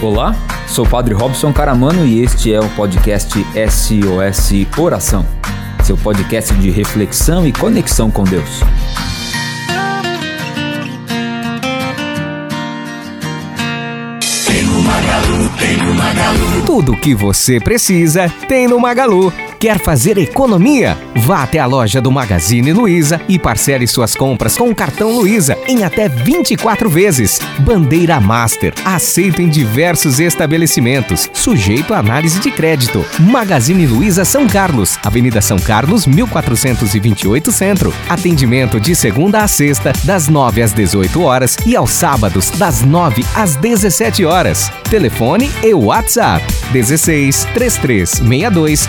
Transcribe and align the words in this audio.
Olá, 0.00 0.32
sou 0.68 0.86
o 0.86 0.88
Padre 0.88 1.12
Robson 1.12 1.52
Caramano 1.52 2.06
e 2.06 2.22
este 2.22 2.54
é 2.54 2.60
o 2.60 2.68
podcast 2.70 3.34
SOS 3.34 4.78
Oração, 4.78 5.26
seu 5.82 5.96
podcast 5.96 6.54
de 6.54 6.70
reflexão 6.70 7.44
e 7.44 7.52
conexão 7.52 8.08
com 8.08 8.22
Deus. 8.22 8.60
Tem 14.46 14.62
no 14.62 14.82
Magalu, 14.82 15.48
tem 15.58 15.76
no 15.78 15.94
Magalu. 15.94 16.62
Tudo 16.64 16.92
o 16.92 16.96
que 16.96 17.12
você 17.12 17.58
precisa 17.58 18.32
tem 18.46 18.68
no 18.68 18.78
Magalu. 18.78 19.32
Quer 19.58 19.80
fazer 19.80 20.16
economia? 20.18 20.96
Vá 21.16 21.42
até 21.42 21.58
a 21.58 21.66
loja 21.66 22.00
do 22.00 22.12
Magazine 22.12 22.72
Luiza 22.72 23.20
e 23.28 23.40
parcele 23.40 23.88
suas 23.88 24.14
compras 24.14 24.56
com 24.56 24.70
o 24.70 24.74
cartão 24.74 25.10
Luiza 25.10 25.58
em 25.66 25.82
até 25.82 26.08
24 26.08 26.88
vezes. 26.88 27.40
Bandeira 27.58 28.20
Master, 28.20 28.72
aceito 28.84 29.42
em 29.42 29.48
diversos 29.48 30.20
estabelecimentos, 30.20 31.28
sujeito 31.32 31.92
a 31.92 31.98
análise 31.98 32.38
de 32.38 32.52
crédito. 32.52 33.04
Magazine 33.18 33.84
Luiza 33.84 34.24
São 34.24 34.46
Carlos, 34.46 34.96
Avenida 35.04 35.40
São 35.40 35.58
Carlos, 35.58 36.06
1428 36.06 37.50
Centro. 37.50 37.92
Atendimento 38.08 38.78
de 38.78 38.94
segunda 38.94 39.40
a 39.40 39.48
sexta, 39.48 39.92
das 40.04 40.28
9 40.28 40.62
às 40.62 40.72
18 40.72 41.20
horas 41.20 41.56
e 41.66 41.74
aos 41.74 41.90
sábados, 41.90 42.50
das 42.50 42.82
9 42.82 43.24
às 43.34 43.56
17 43.56 44.24
horas. 44.24 44.70
Telefone 44.88 45.50
e 45.64 45.74
WhatsApp 45.74 46.46
16 46.72 47.44
3362 47.54 48.88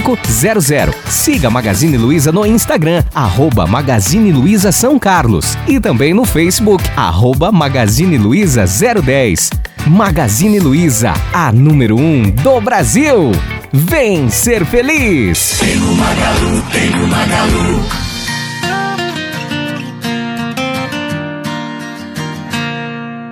0500. 0.00 0.94
Siga 1.08 1.50
Magazine 1.50 1.96
Luiza 1.96 2.32
no 2.32 2.46
Instagram, 2.46 3.02
arroba 3.14 3.66
Magazine 3.66 4.32
Luiza 4.32 4.72
São 4.72 4.98
Carlos. 4.98 5.56
E 5.66 5.80
também 5.80 6.12
no 6.12 6.24
Facebook, 6.24 6.84
arroba 6.96 7.50
Magazine 7.52 8.18
Luiza 8.18 8.64
010. 8.66 9.50
Magazine 9.86 10.58
Luiza, 10.58 11.14
a 11.32 11.52
número 11.52 11.96
1 11.96 12.00
um 12.00 12.30
do 12.30 12.60
Brasil. 12.60 13.30
Vem 13.72 14.28
ser 14.28 14.64
feliz! 14.64 15.58
Tem 15.60 15.76
no 15.76 15.94
Magalu, 15.94 16.62
tem 16.72 16.90
no 16.90 17.06
Magalu. 17.06 18.06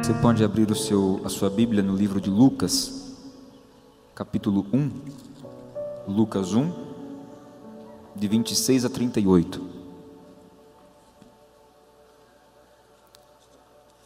Você 0.02 0.12
pode 0.14 0.44
abrir 0.44 0.70
o 0.70 0.74
seu, 0.74 1.20
a 1.24 1.28
sua 1.28 1.48
Bíblia 1.48 1.82
no 1.82 1.96
livro 1.96 2.20
de 2.20 2.28
Lucas, 2.28 3.16
capítulo 4.14 4.66
1. 4.72 4.90
Lucas 6.06 6.52
1, 6.52 6.70
de 8.14 8.28
26 8.28 8.84
a 8.84 8.90
38. 8.90 9.66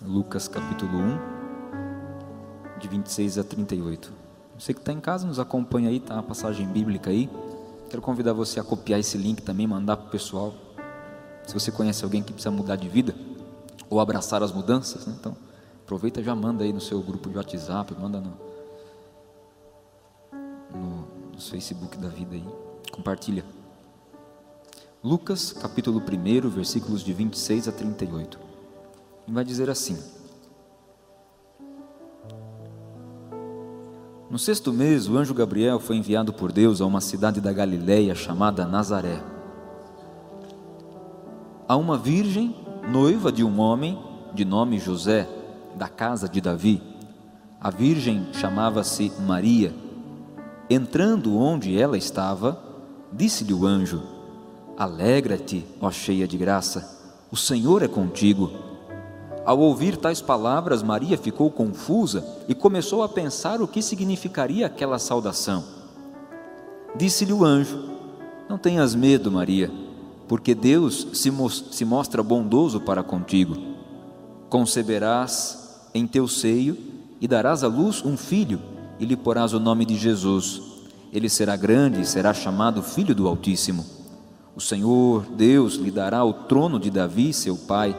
Lucas 0.01 0.47
capítulo 0.47 0.97
1, 0.97 1.19
de 2.79 2.87
26 2.87 3.39
a 3.39 3.45
38. 3.45 4.13
Você 4.57 4.73
que 4.73 4.79
está 4.79 4.93
em 4.93 5.01
casa, 5.01 5.27
nos 5.27 5.41
acompanha 5.41 5.89
aí, 5.89 5.99
tá 5.99 6.21
a 6.21 6.23
passagem 6.23 6.69
bíblica 6.69 7.11
aí. 7.11 7.29
Quero 7.91 8.01
convidar 8.01 8.33
você 8.33 8.61
a 8.61 8.65
copiar 8.65 9.01
esse 9.01 9.19
link 9.19 9.43
também, 9.43 9.67
mandar 9.67 9.97
para 9.97 10.07
o 10.07 10.11
pessoal. 10.11 10.55
Se 11.49 11.53
você 11.53 11.73
conhece 11.73 12.05
alguém 12.05 12.23
que 12.23 12.33
precisa 12.33 12.53
mudar 12.53 12.77
de 12.77 12.89
vida, 12.89 13.13
ou 13.91 13.99
abraçar 13.99 14.41
as 14.41 14.53
mudanças, 14.53 15.05
né? 15.05 15.17
então 15.19 15.37
aproveita 15.83 16.21
e 16.21 16.25
já 16.25 16.37
manda 16.37 16.63
aí 16.63 16.73
no 16.73 16.81
seu 16.81 17.03
grupo 17.03 17.29
de 17.29 17.37
WhatsApp, 17.37 17.93
manda 17.99 18.21
no, 18.21 18.48
no 21.39 21.42
no 21.44 21.50
Facebook 21.50 21.97
da 21.97 22.08
vida 22.08 22.34
aí. 22.34 22.44
Compartilha. 22.91 23.44
Lucas, 25.03 25.53
capítulo 25.53 26.03
1, 26.03 26.48
versículos 26.48 27.03
de 27.03 27.12
26 27.12 27.69
a 27.69 27.72
38. 27.72 28.39
E 29.28 29.33
vai 29.33 29.45
dizer 29.45 29.70
assim: 29.70 29.97
No 34.28 34.39
sexto 34.39 34.72
mês, 34.72 35.08
o 35.08 35.17
anjo 35.17 35.33
Gabriel 35.33 35.78
foi 35.78 35.97
enviado 35.97 36.33
por 36.33 36.50
Deus 36.50 36.80
a 36.80 36.86
uma 36.86 37.00
cidade 37.00 37.41
da 37.41 37.52
Galiléia 37.52 38.17
chamada 38.17 38.67
Nazaré. 38.67 39.23
A 41.68 41.77
uma 41.77 41.96
virgem, 41.96 42.57
noiva 42.90 43.30
de 43.30 43.45
um 43.45 43.61
homem 43.61 44.02
de 44.34 44.45
nome 44.45 44.79
José, 44.79 45.29
da 45.77 45.89
casa 45.89 46.29
de 46.29 46.40
Davi. 46.40 46.83
A 47.61 47.70
virgem 47.70 48.27
chamava-se 48.33 49.13
Maria. 49.20 49.88
Entrando 50.70 51.39
onde 51.39 51.80
ela 51.80 51.96
estava, 51.96 52.62
disse-lhe 53.11 53.55
o 53.55 53.64
anjo: 53.64 54.02
Alegra-te, 54.77 55.64
ó 55.80 55.90
cheia 55.90 56.29
de 56.29 56.36
graça, 56.36 57.17
o 57.30 57.36
Senhor 57.36 57.83
é 57.83 57.89
contigo. 57.89 58.52
Ao 59.46 59.58
ouvir 59.58 59.96
tais 59.96 60.20
palavras, 60.20 60.83
Maria 60.83 61.17
ficou 61.17 61.51
confusa 61.51 62.23
e 62.46 62.55
começou 62.55 63.02
a 63.02 63.08
pensar 63.08 63.62
o 63.62 63.68
que 63.68 63.80
significaria 63.80 64.67
aquela 64.67 64.98
saudação. 64.98 65.64
Disse-lhe 66.95 67.33
o 67.33 67.46
anjo: 67.46 67.89
Não 68.46 68.58
tenhas 68.58 68.95
medo, 68.95 69.33
Maria, 69.33 69.73
porque 70.28 70.55
Deus 70.55 71.08
se, 71.14 71.33
se 71.73 71.84
mostra 71.86 72.23
bondoso 72.23 72.78
para 72.78 73.02
contigo. 73.02 73.57
Conceberás 74.51 75.89
em 75.95 76.07
teu 76.07 76.28
seio 76.28 76.77
e 77.18 77.27
darás 77.27 77.64
à 77.64 77.68
luz 77.68 78.05
um 78.05 78.18
filho 78.18 78.61
e 78.98 79.05
lhe 79.05 79.17
porás 79.17 79.53
o 79.53 79.61
nome 79.61 79.85
de 79.85 79.97
Jesus. 79.97 80.61
Ele 81.13 81.29
será 81.29 81.57
grande 81.57 82.01
e 82.01 82.07
será 82.07 82.35
chamado 82.35 82.83
Filho 82.83 83.14
do 83.14 83.27
Altíssimo. 83.27 83.85
O 84.55 84.61
Senhor, 84.61 85.25
Deus, 85.36 85.75
lhe 85.75 85.91
dará 85.91 86.25
o 86.25 86.33
trono 86.33 86.81
de 86.81 86.91
Davi, 86.91 87.33
seu 87.33 87.57
pai, 87.57 87.97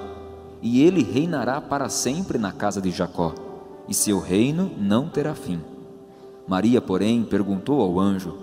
e 0.62 0.82
ele 0.82 1.02
reinará 1.02 1.62
para 1.62 1.88
sempre 1.88 2.38
na 2.38 2.52
casa 2.52 2.82
de 2.82 2.92
Jacó, 2.92 3.34
e 3.88 3.94
seu 3.94 4.20
reino 4.20 4.70
não 4.78 5.08
terá 5.08 5.34
fim. 5.34 5.62
Maria, 6.48 6.82
porém, 6.82 7.24
perguntou 7.24 7.82
ao 7.82 8.00
anjo: 8.00 8.36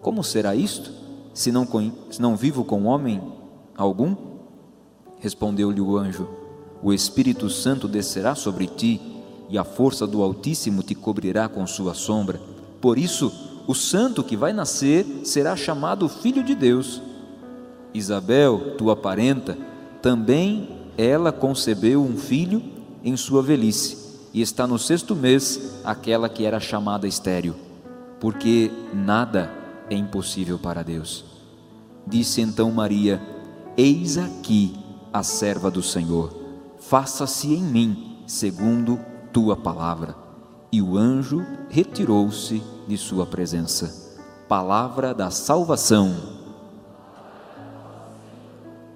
Como 0.00 0.24
será 0.24 0.54
isto, 0.54 0.90
se 1.32 1.52
não, 1.52 1.66
se 2.10 2.20
não 2.20 2.34
vivo 2.34 2.64
com 2.64 2.86
homem 2.86 3.22
algum? 3.76 4.16
Respondeu-lhe 5.20 5.80
o 5.80 5.96
anjo: 5.96 6.28
O 6.82 6.92
Espírito 6.92 7.48
Santo 7.48 7.86
descerá 7.86 8.34
sobre 8.34 8.66
ti 8.66 9.00
e 9.50 9.58
a 9.58 9.64
força 9.64 10.06
do 10.06 10.22
Altíssimo 10.22 10.82
te 10.82 10.94
cobrirá 10.94 11.48
com 11.48 11.66
sua 11.66 11.92
sombra. 11.92 12.40
Por 12.80 12.98
isso, 12.98 13.32
o 13.66 13.74
santo 13.74 14.22
que 14.22 14.36
vai 14.36 14.52
nascer 14.52 15.04
será 15.24 15.56
chamado 15.56 16.08
Filho 16.08 16.42
de 16.42 16.54
Deus. 16.54 17.02
Isabel, 17.92 18.76
tua 18.78 18.94
parenta, 18.94 19.58
também 20.00 20.68
ela 20.96 21.32
concebeu 21.32 22.02
um 22.02 22.16
filho 22.16 22.62
em 23.02 23.16
sua 23.16 23.42
velhice, 23.42 23.98
e 24.32 24.40
está 24.40 24.66
no 24.66 24.78
sexto 24.78 25.16
mês 25.16 25.80
aquela 25.84 26.28
que 26.28 26.44
era 26.44 26.60
chamada 26.60 27.08
estéril, 27.08 27.54
porque 28.20 28.70
nada 28.94 29.50
é 29.88 29.96
impossível 29.96 30.58
para 30.58 30.82
Deus. 30.82 31.24
Disse 32.06 32.40
então 32.40 32.70
Maria: 32.70 33.20
Eis 33.76 34.18
aqui 34.18 34.74
a 35.12 35.22
serva 35.22 35.70
do 35.70 35.82
Senhor, 35.82 36.32
faça-se 36.78 37.52
em 37.52 37.62
mim 37.62 38.18
segundo 38.26 39.00
tua 39.32 39.56
palavra. 39.56 40.14
E 40.72 40.80
o 40.80 40.96
anjo 40.96 41.44
retirou-se 41.68 42.62
de 42.86 42.96
sua 42.96 43.26
presença. 43.26 44.14
Palavra 44.48 45.14
da 45.14 45.30
salvação. 45.30 46.14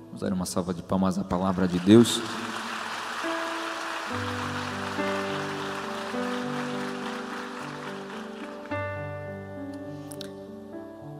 Vamos 0.06 0.20
dar 0.20 0.32
uma 0.32 0.46
salva 0.46 0.72
de 0.72 0.82
palmas 0.82 1.18
à 1.18 1.24
palavra 1.24 1.66
de 1.66 1.78
Deus. 1.80 2.20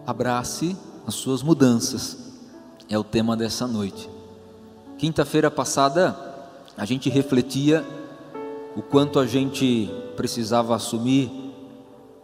Abrace 0.06 0.76
as 1.06 1.14
suas 1.14 1.42
mudanças, 1.42 2.16
é 2.88 2.98
o 2.98 3.04
tema 3.04 3.36
dessa 3.36 3.66
noite. 3.66 4.08
Quinta-feira 4.98 5.50
passada, 5.50 6.16
a 6.76 6.84
gente 6.84 7.08
refletia 7.08 7.84
o 8.76 8.82
quanto 8.82 9.18
a 9.18 9.26
gente 9.26 9.90
precisava 10.16 10.74
assumir 10.74 11.30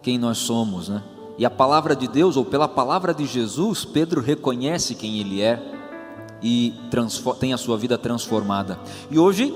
quem 0.02 0.18
nós 0.18 0.38
somos, 0.38 0.88
né? 0.88 1.02
E 1.38 1.44
a 1.44 1.50
palavra 1.50 1.96
de 1.96 2.06
Deus, 2.06 2.36
ou 2.36 2.44
pela 2.44 2.68
palavra 2.68 3.14
de 3.14 3.24
Jesus, 3.24 3.84
Pedro 3.84 4.20
reconhece 4.20 4.94
quem 4.94 5.18
ele 5.20 5.40
é 5.40 5.58
e 6.42 6.74
tem 7.38 7.54
a 7.54 7.56
sua 7.56 7.78
vida 7.78 7.96
transformada. 7.96 8.78
E 9.10 9.18
hoje, 9.18 9.50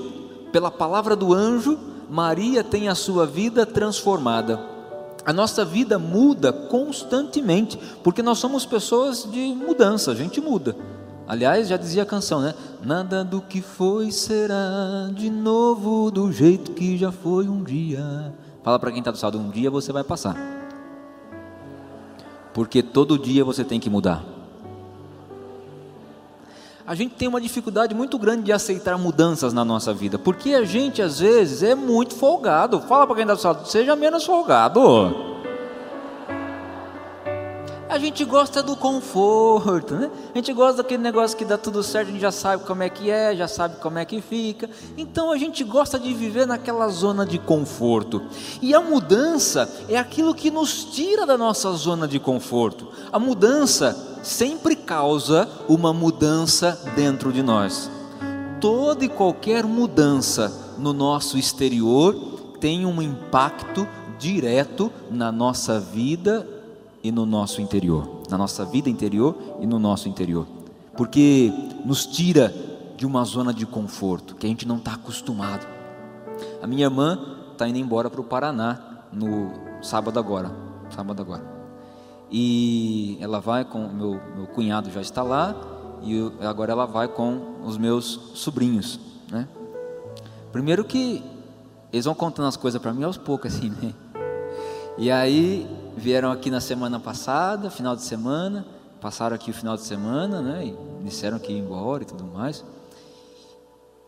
pela 0.51 0.71
palavra 0.71 1.15
do 1.15 1.33
anjo, 1.33 1.77
Maria 2.09 2.63
tem 2.63 2.87
a 2.87 2.95
sua 2.95 3.25
vida 3.25 3.65
transformada. 3.65 4.59
A 5.25 5.33
nossa 5.33 5.65
vida 5.65 5.99
muda 5.99 6.53
constantemente, 6.53 7.77
porque 8.03 8.23
nós 8.23 8.37
somos 8.37 8.65
pessoas 8.65 9.27
de 9.31 9.39
mudança, 9.39 10.11
a 10.11 10.15
gente 10.15 10.39
muda. 10.39 10.75
Aliás, 11.27 11.67
já 11.67 11.77
dizia 11.77 12.03
a 12.03 12.05
canção, 12.05 12.41
né? 12.41 12.53
Nada 12.83 13.23
do 13.23 13.41
que 13.41 13.61
foi 13.61 14.11
será 14.11 15.09
de 15.11 15.29
novo 15.29 16.11
do 16.11 16.31
jeito 16.31 16.71
que 16.71 16.97
já 16.97 17.11
foi 17.11 17.47
um 17.47 17.63
dia. 17.63 18.33
Fala 18.63 18.77
para 18.77 18.91
quem 18.91 18.99
está 18.99 19.11
do 19.11 19.19
lado, 19.21 19.39
um 19.39 19.49
dia 19.49 19.71
você 19.71 19.91
vai 19.91 20.03
passar. 20.03 20.35
Porque 22.53 22.83
todo 22.83 23.17
dia 23.17 23.43
você 23.43 23.63
tem 23.63 23.79
que 23.79 23.89
mudar. 23.89 24.23
a 26.87 26.93
gente 26.93 27.15
tem 27.15 27.27
uma 27.27 27.41
dificuldade 27.41 27.95
muito 27.95 28.19
grande 28.19 28.43
de 28.43 28.53
aceitar 28.53 28.95
mudanças 28.97 29.51
na 29.53 29.65
nossa 29.65 29.91
vida, 29.91 30.19
porque 30.19 30.53
a 30.53 30.63
gente 30.63 31.01
às 31.01 31.19
vezes 31.19 31.63
é 31.63 31.73
muito 31.73 32.13
folgado. 32.13 32.79
Fala 32.81 33.07
para 33.07 33.15
quem 33.15 33.23
está 33.23 33.33
do 33.33 33.43
lado, 33.43 33.67
seja 33.67 33.95
menos 33.95 34.23
folgado. 34.23 35.34
A 37.95 37.97
gente 37.97 38.25
gosta 38.25 38.61
do 38.61 38.75
conforto, 38.75 39.95
né? 39.95 40.11
A 40.33 40.37
gente 40.37 40.51
gosta 40.51 40.83
daquele 40.83 41.01
negócio 41.01 41.37
que 41.37 41.45
dá 41.45 41.57
tudo 41.57 41.81
certo, 41.81 42.09
a 42.09 42.11
gente 42.11 42.19
já 42.19 42.31
sabe 42.31 42.65
como 42.65 42.83
é 42.83 42.89
que 42.89 43.09
é, 43.09 43.33
já 43.33 43.47
sabe 43.47 43.77
como 43.77 43.97
é 43.97 44.03
que 44.03 44.19
fica. 44.19 44.69
Então 44.97 45.31
a 45.31 45.37
gente 45.37 45.63
gosta 45.63 45.97
de 45.97 46.13
viver 46.13 46.45
naquela 46.45 46.89
zona 46.89 47.25
de 47.25 47.39
conforto. 47.39 48.21
E 48.61 48.75
a 48.75 48.81
mudança 48.81 49.73
é 49.87 49.97
aquilo 49.97 50.35
que 50.35 50.51
nos 50.51 50.83
tira 50.83 51.25
da 51.25 51.37
nossa 51.37 51.71
zona 51.71 52.05
de 52.05 52.19
conforto. 52.19 52.89
A 53.13 53.17
mudança 53.17 54.19
sempre 54.21 54.75
causa 54.75 55.47
uma 55.65 55.93
mudança 55.93 56.77
dentro 56.97 57.31
de 57.31 57.41
nós. 57.41 57.89
Toda 58.59 59.05
e 59.05 59.07
qualquer 59.07 59.63
mudança 59.63 60.51
no 60.77 60.91
nosso 60.91 61.37
exterior 61.37 62.13
tem 62.59 62.85
um 62.85 63.01
impacto 63.01 63.87
direto 64.19 64.91
na 65.09 65.31
nossa 65.31 65.79
vida 65.79 66.54
e 67.05 67.11
no 67.11 67.23
nosso 67.23 67.61
interior, 67.61 68.23
na 68.31 68.35
nossa 68.35 68.65
vida 68.65 68.89
interior 68.89 69.37
e 69.59 69.67
no 69.67 69.77
nosso 69.77 70.09
interior, 70.09 70.47
porque 70.97 71.53
nos 71.85 72.03
tira 72.07 72.51
de 72.97 73.05
uma 73.05 73.23
zona 73.23 73.53
de 73.53 73.63
conforto 73.63 74.33
que 74.33 74.47
a 74.47 74.49
gente 74.49 74.67
não 74.67 74.77
está 74.77 74.95
acostumado. 74.95 75.67
A 76.63 76.65
minha 76.65 76.85
irmã 76.85 77.19
está 77.51 77.67
indo 77.67 77.77
embora 77.77 78.09
para 78.09 78.19
o 78.19 78.23
Paraná 78.23 79.03
no 79.13 79.51
sábado 79.83 80.17
agora, 80.17 80.51
sábado 80.89 81.21
agora, 81.21 81.43
e 82.31 83.19
ela 83.21 83.39
vai 83.39 83.63
com 83.63 83.87
meu 83.87 84.19
meu 84.35 84.47
cunhado 84.47 84.89
já 84.89 84.99
está 84.99 85.21
lá 85.21 85.55
e 86.01 86.11
eu, 86.11 86.33
agora 86.41 86.71
ela 86.71 86.87
vai 86.87 87.07
com 87.07 87.61
os 87.63 87.77
meus 87.77 88.31
sobrinhos, 88.33 88.99
né? 89.29 89.47
Primeiro 90.51 90.83
que 90.83 91.23
eles 91.93 92.05
vão 92.05 92.15
contando 92.15 92.47
as 92.47 92.57
coisas 92.57 92.81
para 92.81 92.91
mim 92.91 93.03
aos 93.03 93.15
poucos 93.15 93.53
assim, 93.53 93.69
né? 93.69 93.93
E 94.97 95.11
aí 95.11 95.84
vieram 95.95 96.31
aqui 96.31 96.51
na 96.51 96.59
semana 96.59 96.99
passada, 96.99 97.69
final 97.69 97.95
de 97.95 98.03
semana, 98.03 98.65
passaram 98.99 99.35
aqui 99.35 99.51
o 99.51 99.53
final 99.53 99.75
de 99.75 99.83
semana, 99.83 100.41
né? 100.41 100.65
E 100.65 101.03
disseram 101.03 101.39
que 101.39 101.51
ia 101.51 101.59
embora 101.59 102.03
e 102.03 102.05
tudo 102.05 102.25
mais. 102.25 102.63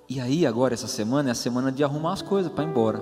E 0.10 0.20
aí 0.20 0.46
agora 0.46 0.74
essa 0.74 0.88
semana 0.88 1.30
é 1.30 1.32
a 1.32 1.36
semana 1.36 1.72
de 1.72 1.84
arrumar 1.84 2.14
as 2.14 2.22
coisas 2.22 2.52
para 2.52 2.64
ir 2.64 2.68
embora. 2.68 3.02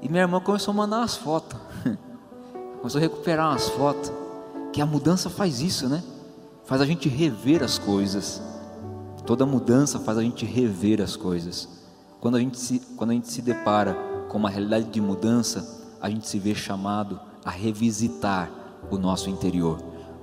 E 0.00 0.08
minha 0.08 0.22
irmã 0.22 0.40
começou 0.40 0.72
a 0.72 0.76
mandar 0.76 0.98
umas 0.98 1.16
fotos. 1.16 1.58
começou 2.78 2.98
a 2.98 3.02
recuperar 3.02 3.50
umas 3.50 3.68
fotos. 3.68 4.12
Que 4.72 4.80
a 4.80 4.86
mudança 4.86 5.28
faz 5.28 5.60
isso, 5.60 5.88
né? 5.88 6.02
Faz 6.64 6.80
a 6.80 6.86
gente 6.86 7.08
rever 7.08 7.62
as 7.62 7.78
coisas. 7.78 8.42
Toda 9.26 9.44
mudança 9.44 9.98
faz 9.98 10.18
a 10.18 10.22
gente 10.22 10.44
rever 10.44 11.00
as 11.00 11.16
coisas. 11.16 11.68
Quando 12.20 12.36
a 12.36 12.40
gente 12.40 12.58
se, 12.58 12.80
quando 12.96 13.10
a 13.10 13.14
gente 13.14 13.28
se 13.28 13.42
depara 13.42 13.94
com 14.28 14.38
uma 14.38 14.50
realidade 14.50 14.86
de 14.86 15.00
mudança, 15.00 15.96
a 16.00 16.08
gente 16.10 16.26
se 16.28 16.38
vê 16.38 16.54
chamado 16.54 17.20
a 17.48 17.50
revisitar 17.50 18.50
o 18.90 18.98
nosso 18.98 19.30
interior, 19.30 19.78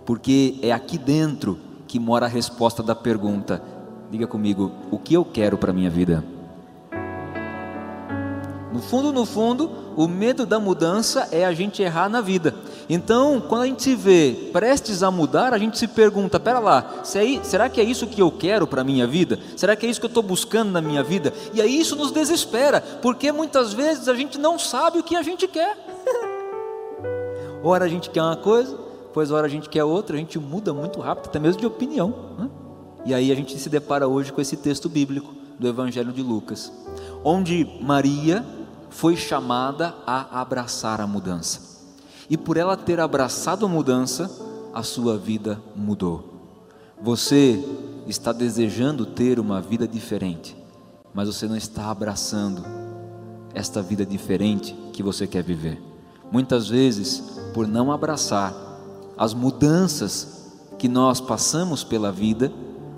porque 0.05 0.59
é 0.61 0.71
aqui 0.71 0.95
dentro 0.95 1.57
que 1.87 1.99
mora 1.99 2.27
a 2.27 2.29
resposta 2.29 2.83
da 2.83 2.93
pergunta. 2.93 3.63
Diga 4.11 4.27
comigo, 4.27 4.71
o 4.91 4.99
que 4.99 5.15
eu 5.15 5.25
quero 5.25 5.57
para 5.57 5.73
minha 5.73 5.89
vida? 5.89 6.23
No 8.71 8.79
fundo, 8.79 9.11
no 9.11 9.25
fundo, 9.25 9.71
o 9.95 10.07
medo 10.07 10.45
da 10.45 10.59
mudança 10.59 11.27
é 11.31 11.43
a 11.43 11.51
gente 11.51 11.81
errar 11.81 12.09
na 12.09 12.21
vida. 12.21 12.53
Então, 12.87 13.41
quando 13.41 13.63
a 13.63 13.65
gente 13.65 13.81
se 13.81 13.95
vê 13.95 14.51
prestes 14.53 15.01
a 15.01 15.09
mudar, 15.09 15.51
a 15.51 15.57
gente 15.57 15.79
se 15.79 15.87
pergunta: 15.87 16.39
pera 16.39 16.59
lá, 16.59 17.01
será 17.03 17.67
que 17.69 17.81
é 17.81 17.83
isso 17.83 18.05
que 18.05 18.21
eu 18.21 18.29
quero 18.29 18.67
para 18.67 18.81
a 18.81 18.85
minha 18.85 19.07
vida? 19.07 19.39
Será 19.57 19.75
que 19.75 19.87
é 19.87 19.89
isso 19.89 19.99
que 19.99 20.05
eu 20.05 20.09
estou 20.09 20.21
buscando 20.21 20.71
na 20.71 20.81
minha 20.81 21.01
vida? 21.01 21.33
E 21.55 21.61
aí 21.61 21.79
isso 21.79 21.95
nos 21.95 22.11
desespera, 22.11 22.81
porque 23.01 23.31
muitas 23.31 23.73
vezes 23.73 24.07
a 24.07 24.13
gente 24.13 24.37
não 24.37 24.59
sabe 24.59 24.99
o 24.99 25.03
que 25.03 25.15
a 25.15 25.23
gente 25.23 25.47
quer. 25.47 25.75
Ora 27.67 27.85
a 27.85 27.87
gente 27.87 28.11
quer 28.11 28.21
uma 28.21 28.35
coisa, 28.35 28.77
pois 29.11 29.31
ora 29.31 29.47
a 29.47 29.49
gente 29.49 29.67
quer 29.69 29.83
outra, 29.83 30.15
a 30.15 30.19
gente 30.19 30.37
muda 30.37 30.71
muito 30.71 30.99
rápido, 30.99 31.29
até 31.29 31.39
mesmo 31.39 31.59
de 31.59 31.65
opinião. 31.65 32.13
Né? 32.37 32.49
E 33.07 33.11
aí 33.11 33.31
a 33.31 33.35
gente 33.35 33.57
se 33.57 33.69
depara 33.69 34.07
hoje 34.07 34.31
com 34.31 34.39
esse 34.39 34.55
texto 34.55 34.87
bíblico 34.87 35.33
do 35.59 35.67
Evangelho 35.67 36.13
de 36.13 36.21
Lucas, 36.21 36.71
onde 37.23 37.67
Maria 37.81 38.45
foi 38.91 39.17
chamada 39.17 39.95
a 40.05 40.41
abraçar 40.41 41.01
a 41.01 41.07
mudança. 41.07 41.59
E 42.29 42.37
por 42.37 42.55
ela 42.55 42.77
ter 42.77 42.99
abraçado 42.99 43.65
a 43.65 43.69
mudança, 43.69 44.29
a 44.71 44.83
sua 44.83 45.17
vida 45.17 45.59
mudou. 45.75 46.35
Você 47.01 47.67
está 48.05 48.31
desejando 48.31 49.07
ter 49.07 49.39
uma 49.39 49.59
vida 49.59 49.87
diferente, 49.87 50.55
mas 51.11 51.27
você 51.27 51.47
não 51.47 51.57
está 51.57 51.89
abraçando 51.89 52.63
esta 53.55 53.81
vida 53.81 54.05
diferente 54.05 54.75
que 54.93 55.01
você 55.01 55.25
quer 55.25 55.41
viver. 55.41 55.81
Muitas 56.31 56.67
vezes, 56.67 57.34
por 57.55 57.69
não 57.69 57.89
abraçar 57.89 58.53
as 59.17 59.33
mudanças 59.33 60.51
que 60.77 60.89
nós 60.89 61.21
passamos 61.21 61.85
pela 61.85 62.11
vida, 62.11 62.51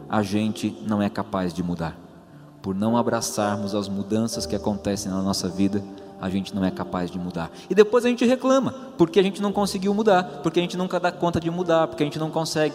a 0.10 0.24
gente 0.24 0.76
não 0.88 1.00
é 1.00 1.12
capaz 1.12 1.54
de 1.54 1.62
mudar. 1.62 1.96
Por 2.60 2.74
não 2.74 2.98
abraçarmos 2.98 3.76
as 3.76 3.88
mudanças 3.88 4.48
que 4.48 4.56
acontecem 4.56 5.12
na 5.12 5.22
nossa 5.22 5.48
vida, 5.48 5.84
a 6.20 6.28
gente 6.28 6.56
não 6.56 6.66
é 6.66 6.72
capaz 6.72 7.12
de 7.12 7.20
mudar. 7.20 7.52
E 7.70 7.76
depois 7.76 8.04
a 8.04 8.10
gente 8.10 8.26
reclama, 8.26 8.74
porque 8.98 9.20
a 9.20 9.24
gente 9.24 9.44
não 9.44 9.54
conseguiu 9.54 9.94
mudar, 9.94 10.24
porque 10.42 10.60
a 10.60 10.64
gente 10.64 10.76
nunca 10.76 11.00
dá 11.00 11.12
conta 11.12 11.40
de 11.40 11.52
mudar, 11.52 11.86
porque 11.86 12.02
a 12.02 12.08
gente 12.08 12.18
não 12.18 12.32
consegue, 12.32 12.74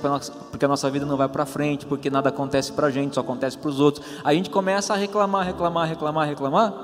porque 0.52 0.64
a 0.64 0.68
nossa 0.68 0.88
vida 0.88 1.04
não 1.04 1.16
vai 1.16 1.28
para 1.28 1.44
frente, 1.44 1.84
porque 1.84 2.08
nada 2.08 2.28
acontece 2.28 2.70
para 2.70 2.86
a 2.86 2.90
gente, 2.92 3.16
só 3.16 3.22
acontece 3.22 3.58
para 3.58 3.68
os 3.68 3.80
outros. 3.80 4.06
A 4.22 4.32
gente 4.32 4.50
começa 4.50 4.94
a 4.94 4.96
reclamar, 4.96 5.44
reclamar, 5.44 5.88
reclamar, 5.88 6.28
reclamar, 6.28 6.74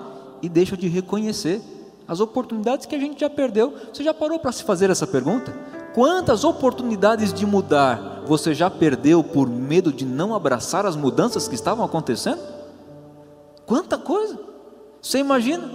e 0.43 0.49
deixa 0.49 0.77
de 0.77 0.89
reconhecer 0.89 1.78
as 2.09 2.21
oportunidades 2.21 2.87
que 2.87 2.95
a 2.95 2.99
gente 2.99 3.21
já 3.21 3.29
perdeu. 3.29 3.75
Você 3.93 4.03
já 4.03 4.15
parou 4.15 4.39
para 4.39 4.51
se 4.51 4.65
fazer 4.65 4.89
essa 4.89 5.07
pergunta? 5.07 5.55
Quantas 5.95 6.43
oportunidades 6.43 7.33
de 7.33 7.45
mudar 7.45 8.23
você 8.27 8.55
já 8.55 8.71
perdeu 8.71 9.23
por 9.23 9.49
medo 9.49 9.93
de 9.93 10.07
não 10.07 10.35
abraçar 10.35 10.87
as 10.87 10.97
mudanças 10.97 11.47
que 11.47 11.55
estavam 11.55 11.85
acontecendo? 11.85 12.41
Quanta 13.67 13.99
coisa! 13.99 14.39
Você 15.03 15.19
imagina 15.19 15.71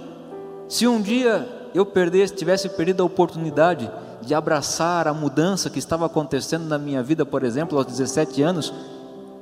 se 0.68 0.86
um 0.88 1.00
dia 1.00 1.70
eu 1.72 1.86
perdesse, 1.86 2.34
tivesse 2.34 2.68
perdido 2.68 3.02
a 3.02 3.06
oportunidade 3.06 3.90
de 4.20 4.34
abraçar 4.34 5.06
a 5.06 5.14
mudança 5.14 5.70
que 5.70 5.78
estava 5.78 6.06
acontecendo 6.06 6.64
na 6.64 6.78
minha 6.78 7.02
vida, 7.02 7.24
por 7.24 7.44
exemplo, 7.44 7.76
aos 7.78 7.86
17 7.86 8.42
anos, 8.42 8.72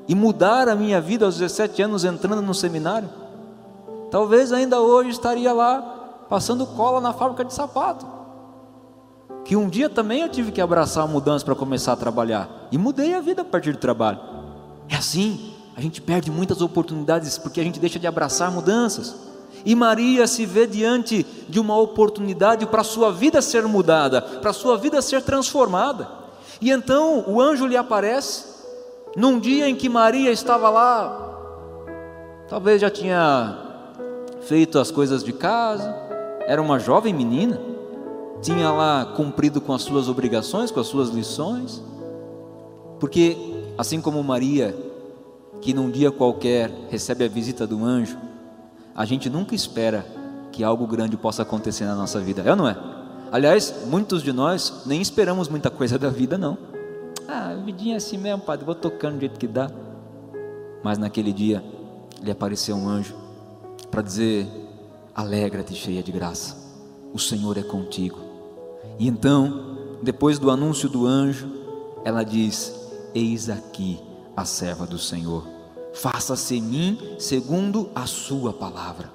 e 0.09 0.15
mudar 0.15 0.69
a 0.69 0.75
minha 0.75 1.01
vida 1.01 1.25
aos 1.25 1.39
17 1.39 1.83
anos 1.83 2.05
entrando 2.05 2.43
no 2.43 2.55
seminário, 2.55 3.09
talvez 4.11 4.53
ainda 4.53 4.81
hoje 4.81 5.11
estaria 5.11 5.53
lá 5.53 5.92
passando 6.33 6.65
cola 6.65 6.99
na 6.99 7.13
fábrica 7.13 7.45
de 7.45 7.53
sapato. 7.53 8.07
Que 9.45 9.55
um 9.55 9.69
dia 9.69 9.91
também 9.91 10.23
eu 10.23 10.31
tive 10.31 10.51
que 10.51 10.63
abraçar 10.63 11.05
a 11.05 11.07
mudança 11.07 11.45
para 11.45 11.55
começar 11.55 11.93
a 11.93 11.97
trabalhar. 11.97 12.49
E 12.73 12.79
mudei 12.79 13.13
a 13.13 13.21
vida 13.21 13.43
a 13.43 13.45
partir 13.45 13.73
do 13.73 13.77
trabalho. 13.77 14.19
É 14.89 14.97
assim, 14.97 15.53
a 15.77 15.81
gente 15.83 16.01
perde 16.01 16.31
muitas 16.31 16.63
oportunidades 16.63 17.37
porque 17.37 17.61
a 17.61 17.63
gente 17.63 17.79
deixa 17.79 17.99
de 17.99 18.07
abraçar 18.07 18.51
mudanças. 18.51 19.15
E 19.63 19.75
Maria 19.75 20.27
se 20.27 20.47
vê 20.47 20.67
diante 20.67 21.23
de 21.51 21.61
uma 21.61 21.79
oportunidade 21.79 22.65
para 22.65 22.81
a 22.81 22.85
sua 22.85 23.13
vida 23.13 23.43
ser 23.43 23.65
mudada, 23.67 24.23
para 24.23 24.53
a 24.53 24.55
sua 24.55 24.79
vida 24.79 25.03
ser 25.03 25.21
transformada. 25.21 26.09
E 26.63 26.71
então 26.71 27.27
o 27.27 27.43
anjo 27.43 27.67
lhe 27.67 27.77
aparece, 27.77 28.47
num 29.15 29.39
dia 29.39 29.69
em 29.69 29.77
que 29.77 29.87
Maria 29.87 30.33
estava 30.33 30.71
lá, 30.71 31.85
talvez 32.49 32.81
já 32.81 32.89
tinha 32.89 33.59
feito 34.41 34.79
as 34.79 34.91
coisas 34.91 35.23
de 35.23 35.35
casa, 35.35 36.11
era 36.47 36.61
uma 36.61 36.79
jovem 36.79 37.13
menina, 37.13 37.61
tinha 38.41 38.71
lá 38.71 39.07
cumprido 39.17 39.61
com 39.61 39.73
as 39.73 39.83
suas 39.83 40.09
obrigações, 40.09 40.71
com 40.71 40.81
as 40.81 40.87
suas 40.87 41.09
lições, 41.11 41.83
porque 42.99 43.37
assim 43.79 44.01
como 44.01 44.23
Maria, 44.23 44.77
que 45.61 45.73
num 45.73 45.91
dia 45.91 46.11
qualquer 46.11 46.71
recebe 46.91 47.25
a 47.25 47.29
visita 47.29 47.67
do 47.67 47.85
anjo, 47.85 48.17
a 48.95 49.05
gente 49.05 49.31
nunca 49.31 49.55
espera 49.55 50.05
que 50.51 50.63
algo 50.63 50.87
grande 50.87 51.17
possa 51.17 51.43
acontecer 51.43 51.85
na 51.85 51.95
nossa 51.95 52.21
vida, 52.21 52.43
é 52.45 52.51
ou 52.51 52.57
não 52.57 52.69
é? 52.69 52.77
Aliás, 53.31 53.87
muitos 53.87 54.23
de 54.23 54.33
nós 54.33 54.83
nem 54.85 55.01
esperamos 55.01 55.49
muita 55.49 55.71
coisa 55.71 55.99
da 55.99 56.11
vida, 56.11 56.37
não. 56.37 56.59
Ah, 57.27 57.55
vidinha 57.65 57.95
é 57.95 57.97
assim 57.97 58.19
mesmo, 58.19 58.43
padre, 58.43 58.67
vou 58.67 58.75
tocando 58.75 59.15
do 59.15 59.21
jeito 59.21 59.39
que 59.39 59.47
dá. 59.47 59.71
Mas 60.83 60.99
naquele 60.99 61.33
dia 61.33 61.65
lhe 62.21 62.31
apareceu 62.31 62.77
um 62.77 62.87
anjo 62.87 63.15
para 63.91 64.03
dizer: 64.03 64.47
Alegra-te, 65.15 65.75
cheia 65.75 66.03
de 66.03 66.11
graça, 66.11 66.57
o 67.13 67.19
Senhor 67.19 67.59
é 67.59 67.63
contigo. 67.63 68.19
E 68.99 69.07
então, 69.07 69.99
depois 70.03 70.39
do 70.39 70.51
anúncio 70.51 70.89
do 70.89 71.07
anjo, 71.07 71.49
ela 72.03 72.23
diz: 72.23 72.75
Eis 73.15 73.51
aqui 73.51 74.01
a 74.35 74.47
serva 74.47 74.87
do 74.87 74.99
Senhor, 74.99 75.47
faça-se 75.93 76.57
em 76.57 76.63
mim 76.63 76.99
segundo 77.19 77.91
a 77.95 78.07
Sua 78.07 78.55
palavra. 78.55 79.11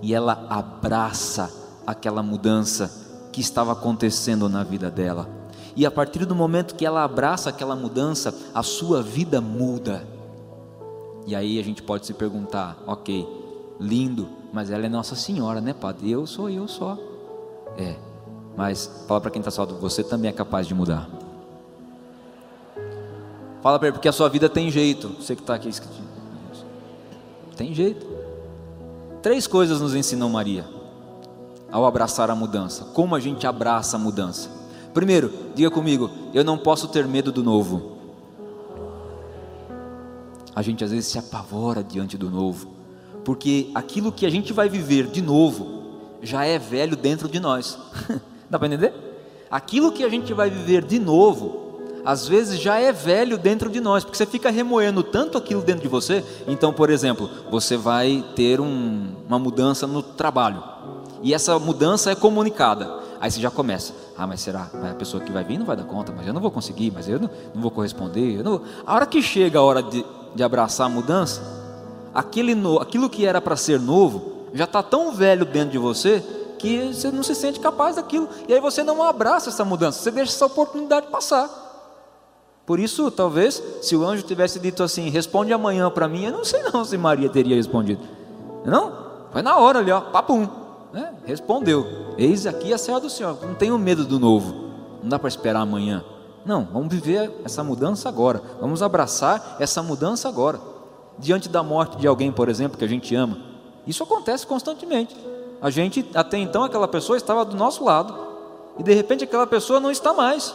E 0.00 0.14
ela 0.14 0.46
abraça 0.48 1.52
aquela 1.86 2.22
mudança 2.22 2.90
que 3.30 3.42
estava 3.42 3.72
acontecendo 3.72 4.48
na 4.48 4.64
vida 4.64 4.90
dela. 4.90 5.28
E 5.76 5.84
a 5.84 5.90
partir 5.90 6.24
do 6.24 6.34
momento 6.34 6.74
que 6.74 6.86
ela 6.86 7.04
abraça 7.04 7.50
aquela 7.50 7.76
mudança, 7.76 8.34
a 8.54 8.62
sua 8.62 9.02
vida 9.02 9.40
muda. 9.40 10.06
E 11.26 11.34
aí 11.34 11.58
a 11.58 11.62
gente 11.62 11.82
pode 11.82 12.06
se 12.06 12.12
perguntar, 12.12 12.82
ok, 12.86 13.41
lindo, 13.82 14.28
mas 14.52 14.70
ela 14.70 14.86
é 14.86 14.88
Nossa 14.88 15.16
Senhora, 15.16 15.60
né, 15.60 15.74
Padre? 15.74 16.10
Eu 16.10 16.26
sou 16.26 16.48
eu 16.48 16.68
só. 16.68 16.96
É, 17.76 17.96
mas 18.56 19.04
fala 19.08 19.20
para 19.20 19.30
quem 19.30 19.40
está 19.40 19.50
só, 19.50 19.66
você 19.66 20.04
também 20.04 20.28
é 20.28 20.32
capaz 20.32 20.66
de 20.66 20.74
mudar. 20.74 21.08
Fala 23.62 23.78
para 23.78 23.88
ele, 23.88 23.94
porque 23.94 24.08
a 24.08 24.12
sua 24.12 24.28
vida 24.28 24.48
tem 24.48 24.70
jeito. 24.70 25.08
Você 25.20 25.36
que 25.36 25.42
está 25.42 25.54
aqui 25.54 25.68
escrito. 25.68 26.02
Tem 27.56 27.72
jeito. 27.72 28.06
Três 29.22 29.46
coisas 29.46 29.80
nos 29.80 29.94
ensinou 29.94 30.28
Maria 30.28 30.64
ao 31.70 31.86
abraçar 31.86 32.28
a 32.28 32.34
mudança. 32.34 32.86
Como 32.86 33.14
a 33.14 33.20
gente 33.20 33.46
abraça 33.46 33.96
a 33.96 34.00
mudança? 34.00 34.50
Primeiro, 34.92 35.32
diga 35.54 35.70
comigo, 35.70 36.10
eu 36.34 36.44
não 36.44 36.58
posso 36.58 36.88
ter 36.88 37.06
medo 37.06 37.30
do 37.30 37.42
novo. 37.42 37.92
A 40.54 40.60
gente 40.60 40.84
às 40.84 40.90
vezes 40.90 41.06
se 41.06 41.18
apavora 41.18 41.82
diante 41.82 42.18
do 42.18 42.28
novo, 42.30 42.71
porque 43.24 43.70
aquilo 43.74 44.12
que 44.12 44.26
a 44.26 44.30
gente 44.30 44.52
vai 44.52 44.68
viver 44.68 45.06
de 45.06 45.22
novo 45.22 45.82
já 46.22 46.44
é 46.44 46.58
velho 46.58 46.96
dentro 46.96 47.28
de 47.28 47.40
nós. 47.40 47.78
Dá 48.48 48.58
para 48.58 48.68
entender? 48.68 48.92
Aquilo 49.50 49.92
que 49.92 50.04
a 50.04 50.08
gente 50.08 50.32
vai 50.32 50.48
viver 50.50 50.84
de 50.84 50.98
novo 50.98 51.62
às 52.04 52.26
vezes 52.26 52.60
já 52.60 52.78
é 52.78 52.92
velho 52.92 53.38
dentro 53.38 53.70
de 53.70 53.80
nós, 53.80 54.04
porque 54.04 54.16
você 54.16 54.26
fica 54.26 54.50
remoendo 54.50 55.02
tanto 55.02 55.38
aquilo 55.38 55.62
dentro 55.62 55.82
de 55.82 55.88
você. 55.88 56.24
Então, 56.46 56.72
por 56.72 56.90
exemplo, 56.90 57.30
você 57.50 57.76
vai 57.76 58.24
ter 58.34 58.60
um, 58.60 59.14
uma 59.26 59.38
mudança 59.38 59.86
no 59.86 60.02
trabalho, 60.02 60.62
e 61.22 61.32
essa 61.32 61.58
mudança 61.58 62.10
é 62.10 62.14
comunicada. 62.14 63.00
Aí 63.20 63.30
você 63.30 63.40
já 63.40 63.50
começa: 63.50 63.94
ah, 64.18 64.26
mas 64.26 64.40
será? 64.40 64.68
A 64.90 64.94
pessoa 64.94 65.22
que 65.22 65.30
vai 65.30 65.44
vir 65.44 65.58
não 65.58 65.66
vai 65.66 65.76
dar 65.76 65.84
conta, 65.84 66.12
mas 66.14 66.26
eu 66.26 66.34
não 66.34 66.40
vou 66.40 66.50
conseguir, 66.50 66.90
mas 66.90 67.08
eu 67.08 67.20
não, 67.20 67.30
não 67.54 67.62
vou 67.62 67.70
corresponder. 67.70 68.42
Não 68.42 68.58
vou. 68.58 68.62
A 68.84 68.94
hora 68.94 69.06
que 69.06 69.22
chega 69.22 69.60
a 69.60 69.62
hora 69.62 69.82
de, 69.82 70.04
de 70.34 70.42
abraçar 70.42 70.86
a 70.86 70.90
mudança, 70.90 71.61
aquele 72.14 72.54
no, 72.54 72.78
aquilo 72.80 73.08
que 73.08 73.26
era 73.26 73.40
para 73.40 73.56
ser 73.56 73.80
novo 73.80 74.48
já 74.54 74.64
está 74.64 74.82
tão 74.82 75.12
velho 75.12 75.44
dentro 75.44 75.70
de 75.70 75.78
você 75.78 76.22
que 76.58 76.92
você 76.92 77.10
não 77.10 77.22
se 77.22 77.34
sente 77.34 77.58
capaz 77.58 77.96
daquilo. 77.96 78.28
E 78.46 78.54
aí 78.54 78.60
você 78.60 78.84
não 78.84 79.02
abraça 79.02 79.50
essa 79.50 79.64
mudança, 79.64 80.00
você 80.00 80.10
deixa 80.10 80.32
essa 80.32 80.46
oportunidade 80.46 81.08
passar. 81.08 81.50
Por 82.64 82.78
isso, 82.78 83.10
talvez, 83.10 83.60
se 83.82 83.96
o 83.96 84.04
anjo 84.04 84.22
tivesse 84.22 84.60
dito 84.60 84.82
assim, 84.82 85.08
responde 85.08 85.52
amanhã 85.52 85.90
para 85.90 86.06
mim, 86.06 86.24
eu 86.24 86.32
não 86.32 86.44
sei 86.44 86.62
não 86.72 86.84
se 86.84 86.96
Maria 86.96 87.28
teria 87.28 87.56
respondido. 87.56 88.02
Não? 88.64 88.92
Foi 89.32 89.42
na 89.42 89.56
hora 89.56 89.80
ali, 89.80 89.90
ó, 89.90 90.00
papum. 90.00 90.48
Né? 90.92 91.12
Respondeu. 91.24 92.14
Eis 92.16 92.46
aqui 92.46 92.72
a 92.72 92.78
serra 92.78 93.00
do 93.00 93.10
Senhor. 93.10 93.36
Não 93.42 93.54
tenho 93.54 93.76
medo 93.78 94.04
do 94.04 94.20
novo. 94.20 94.54
Não 95.02 95.08
dá 95.08 95.18
para 95.18 95.28
esperar 95.28 95.62
amanhã. 95.62 96.04
Não, 96.44 96.68
vamos 96.72 96.94
viver 96.94 97.32
essa 97.44 97.64
mudança 97.64 98.08
agora. 98.08 98.40
Vamos 98.60 98.82
abraçar 98.82 99.56
essa 99.58 99.82
mudança 99.82 100.28
agora. 100.28 100.60
Diante 101.18 101.48
da 101.48 101.62
morte 101.62 101.96
de 101.96 102.06
alguém, 102.06 102.32
por 102.32 102.48
exemplo, 102.48 102.78
que 102.78 102.84
a 102.84 102.88
gente 102.88 103.14
ama. 103.14 103.38
Isso 103.86 104.02
acontece 104.02 104.46
constantemente. 104.46 105.16
A 105.60 105.70
gente, 105.70 106.04
até 106.14 106.38
então, 106.38 106.64
aquela 106.64 106.88
pessoa 106.88 107.16
estava 107.16 107.44
do 107.44 107.56
nosso 107.56 107.84
lado. 107.84 108.14
E 108.78 108.82
de 108.82 108.92
repente 108.92 109.24
aquela 109.24 109.46
pessoa 109.46 109.78
não 109.78 109.90
está 109.90 110.12
mais. 110.12 110.54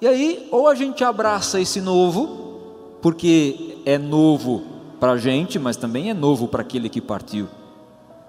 E 0.00 0.06
aí, 0.06 0.48
ou 0.50 0.68
a 0.68 0.74
gente 0.74 1.04
abraça 1.04 1.60
esse 1.60 1.80
novo, 1.80 2.98
porque 3.00 3.78
é 3.84 3.98
novo 3.98 4.62
para 4.98 5.12
a 5.12 5.16
gente, 5.16 5.58
mas 5.58 5.76
também 5.76 6.10
é 6.10 6.14
novo 6.14 6.48
para 6.48 6.62
aquele 6.62 6.88
que 6.88 7.00
partiu. 7.00 7.48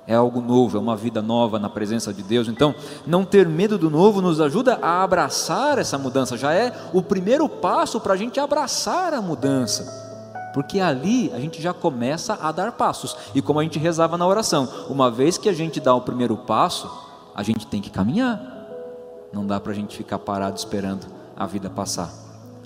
É 0.05 0.15
algo 0.15 0.39
novo, 0.39 0.77
é 0.77 0.79
uma 0.79 0.95
vida 0.95 1.21
nova 1.21 1.59
na 1.59 1.69
presença 1.69 2.13
de 2.13 2.23
Deus. 2.23 2.47
Então, 2.47 2.73
não 3.05 3.25
ter 3.25 3.47
medo 3.47 3.77
do 3.77 3.89
novo 3.89 4.21
nos 4.21 4.39
ajuda 4.39 4.79
a 4.81 5.03
abraçar 5.03 5.77
essa 5.79 5.97
mudança. 5.97 6.37
Já 6.37 6.53
é 6.53 6.73
o 6.93 7.01
primeiro 7.01 7.49
passo 7.49 7.99
para 7.99 8.13
a 8.13 8.17
gente 8.17 8.39
abraçar 8.39 9.13
a 9.13 9.21
mudança 9.21 10.06
porque 10.57 10.79
ali 10.79 11.31
a 11.35 11.39
gente 11.39 11.61
já 11.61 11.71
começa 11.71 12.33
a 12.33 12.51
dar 12.51 12.71
passos. 12.71 13.15
E 13.35 13.43
como 13.43 13.59
a 13.59 13.63
gente 13.63 13.77
rezava 13.77 14.17
na 14.17 14.25
oração, 14.25 14.67
uma 14.89 15.11
vez 15.11 15.37
que 15.37 15.47
a 15.47 15.53
gente 15.53 15.79
dá 15.79 15.93
o 15.93 16.01
primeiro 16.01 16.35
passo, 16.35 16.89
a 17.35 17.43
gente 17.43 17.67
tem 17.67 17.79
que 17.79 17.91
caminhar. 17.91 18.41
Não 19.31 19.45
dá 19.45 19.59
para 19.59 19.71
a 19.71 19.75
gente 19.75 19.95
ficar 19.95 20.17
parado 20.17 20.57
esperando 20.57 21.05
a 21.35 21.45
vida 21.45 21.69
passar, 21.69 22.11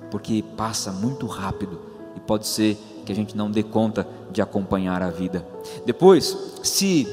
porque 0.10 0.41
passa 0.55 0.89
muito 0.93 1.25
rápido 1.25 1.81
e 2.15 2.21
pode 2.21 2.48
ser 2.48 2.77
que 3.05 3.12
a 3.12 3.15
gente 3.15 3.36
não 3.36 3.51
dê 3.51 3.62
conta 3.62 4.07
de 4.31 4.41
acompanhar 4.41 5.03
a 5.03 5.10
vida. 5.10 5.45
Depois, 5.86 6.62
se 6.63 7.05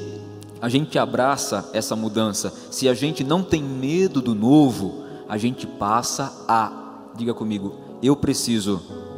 a 0.61 0.69
gente 0.69 0.97
abraça 0.97 1.69
essa 1.73 1.93
mudança, 1.93 2.53
se 2.71 2.87
a 2.87 2.93
gente 2.93 3.21
não 3.21 3.43
tem 3.43 3.61
medo 3.61 4.21
do 4.21 4.33
novo, 4.33 5.03
a 5.27 5.37
gente 5.37 5.67
passa 5.67 6.45
a, 6.47 6.71
diga 7.17 7.33
comigo, 7.33 7.75
eu 8.01 8.15
preciso 8.15 9.08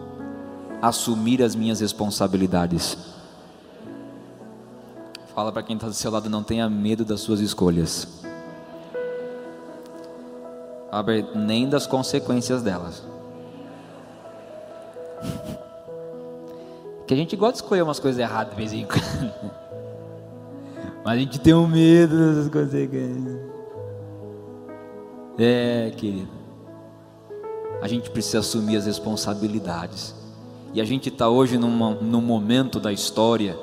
assumir 0.82 1.44
as 1.44 1.56
minhas 1.56 1.80
responsabilidades. 1.80 2.98
Fala 5.34 5.52
para 5.52 5.64
quem 5.64 5.76
está 5.76 5.88
do 5.88 5.94
seu 5.94 6.12
lado, 6.12 6.30
não 6.30 6.44
tenha 6.44 6.70
medo 6.70 7.06
das 7.06 7.22
suas 7.22 7.40
escolhas 7.40 8.22
nem 11.34 11.70
das 11.70 11.88
consequências 11.88 12.62
delas. 12.62 13.04
Que 17.08 17.16
a 17.16 17.18
gente 17.18 17.36
gosta 17.36 17.54
de 17.56 17.64
escolher 17.64 17.82
umas 17.82 18.00
coisas 18.00 18.18
erradas 18.18 18.52
de 18.52 18.56
vez 18.56 18.72
em 18.72 18.86
quando. 18.86 19.34
Mas 21.04 21.14
a 21.14 21.18
gente 21.18 21.42
tem 21.42 21.54
um 21.54 21.68
medo 21.68 22.16
dessas 22.16 22.48
consequências. 22.48 23.38
É, 25.38 25.92
querido. 25.98 26.30
A 27.82 27.88
gente 27.90 28.10
precisa 28.12 28.40
assumir 28.40 28.78
as 28.78 28.86
responsabilidades. 28.86 30.16
E 30.74 30.80
a 30.80 30.86
gente 30.86 31.10
está 31.10 31.28
hoje 31.28 31.58
numa, 31.58 31.92
num 31.96 32.22
momento 32.22 32.80
da 32.80 32.94
história 32.94 33.58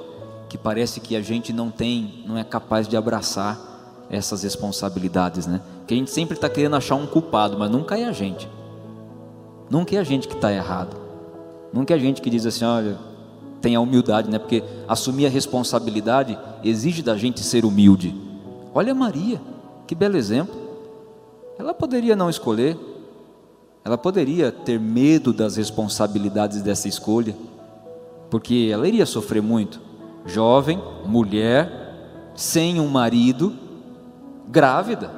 que 0.48 0.58
parece 0.58 1.00
que 1.00 1.16
a 1.16 1.20
gente 1.20 1.52
não 1.52 1.70
tem, 1.70 2.24
não 2.26 2.36
é 2.36 2.44
capaz 2.44 2.86
de 2.86 2.96
abraçar 2.96 4.06
essas 4.10 4.42
responsabilidades, 4.42 5.46
né? 5.46 5.60
Que 5.86 5.94
a 5.94 5.96
gente 5.96 6.10
sempre 6.10 6.34
está 6.34 6.48
querendo 6.48 6.76
achar 6.76 6.94
um 6.94 7.06
culpado, 7.06 7.58
mas 7.58 7.70
nunca 7.70 7.98
é 7.98 8.04
a 8.04 8.12
gente. 8.12 8.48
Nunca 9.70 9.96
é 9.96 9.98
a 9.98 10.04
gente 10.04 10.28
que 10.28 10.34
está 10.34 10.52
errado. 10.52 10.96
Nunca 11.72 11.92
é 11.92 11.96
a 11.96 12.00
gente 12.00 12.22
que 12.22 12.30
diz 12.30 12.46
assim, 12.46 12.64
olha, 12.64 12.98
tem 13.60 13.74
a 13.74 13.80
humildade, 13.80 14.30
né? 14.30 14.38
Porque 14.38 14.62
assumir 14.86 15.26
a 15.26 15.30
responsabilidade 15.30 16.38
exige 16.64 17.02
da 17.02 17.16
gente 17.16 17.40
ser 17.40 17.64
humilde. 17.64 18.14
Olha 18.74 18.94
Maria, 18.94 19.40
que 19.86 19.94
belo 19.94 20.16
exemplo. 20.16 20.54
Ela 21.58 21.74
poderia 21.74 22.14
não 22.14 22.30
escolher, 22.30 22.78
ela 23.84 23.96
poderia 23.96 24.52
ter 24.52 24.78
medo 24.78 25.32
das 25.32 25.56
responsabilidades 25.56 26.62
dessa 26.62 26.88
escolha, 26.88 27.34
porque 28.30 28.68
ela 28.72 28.86
iria 28.86 29.06
sofrer 29.06 29.42
muito. 29.42 29.80
Jovem, 30.26 30.82
mulher, 31.06 32.32
sem 32.34 32.78
um 32.80 32.88
marido, 32.88 33.54
grávida. 34.48 35.10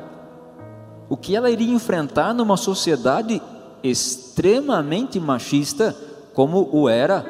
O 1.08 1.16
que 1.16 1.34
ela 1.34 1.50
iria 1.50 1.72
enfrentar 1.72 2.32
numa 2.32 2.56
sociedade 2.56 3.42
extremamente 3.82 5.18
machista, 5.18 5.96
como 6.34 6.68
o 6.72 6.88
era 6.88 7.26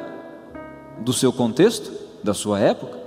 do 1.00 1.12
seu 1.12 1.32
contexto, 1.32 1.90
da 2.22 2.34
sua 2.34 2.60
época, 2.60 2.98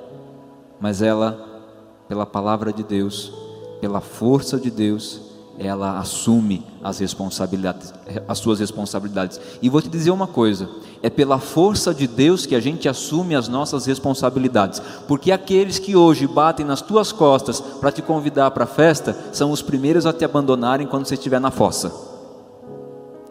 mas 0.80 1.02
ela, 1.02 1.62
pela 2.08 2.26
palavra 2.26 2.74
de 2.74 2.84
Deus, 2.84 3.32
pela 3.80 4.02
força 4.02 4.60
de 4.60 4.72
Deus, 4.72 5.22
ela 5.58 6.00
assume 6.00 6.66
as 6.84 7.00
responsabilidades, 7.00 7.94
as 8.28 8.40
suas 8.40 8.60
responsabilidades. 8.60 9.40
E 9.62 9.70
vou 9.70 9.82
te 9.82 9.90
dizer 9.90 10.12
uma 10.12 10.28
coisa: 10.28 10.68
é 11.02 11.10
pela 11.10 11.40
força 11.40 11.94
de 11.94 12.08
Deus 12.08 12.46
que 12.46 12.56
a 12.56 12.60
gente 12.60 12.90
assume 12.90 13.36
as 13.36 13.48
nossas 13.48 13.86
responsabilidades, 13.86 14.82
porque 15.08 15.32
aqueles 15.32 15.78
que 15.78 15.96
hoje 15.96 16.28
batem 16.28 16.66
nas 16.66 16.82
tuas 16.82 17.12
costas 17.12 17.62
para 17.62 17.92
te 17.92 18.02
convidar 18.02 18.52
para 18.52 18.64
a 18.64 18.68
festa 18.68 19.16
são 19.32 19.52
os 19.52 19.62
primeiros 19.62 20.06
a 20.06 20.14
te 20.14 20.26
abandonarem 20.26 20.88
quando 20.88 21.06
você 21.06 21.14
estiver 21.14 21.40
na 21.40 21.52
fossa. 21.52 21.94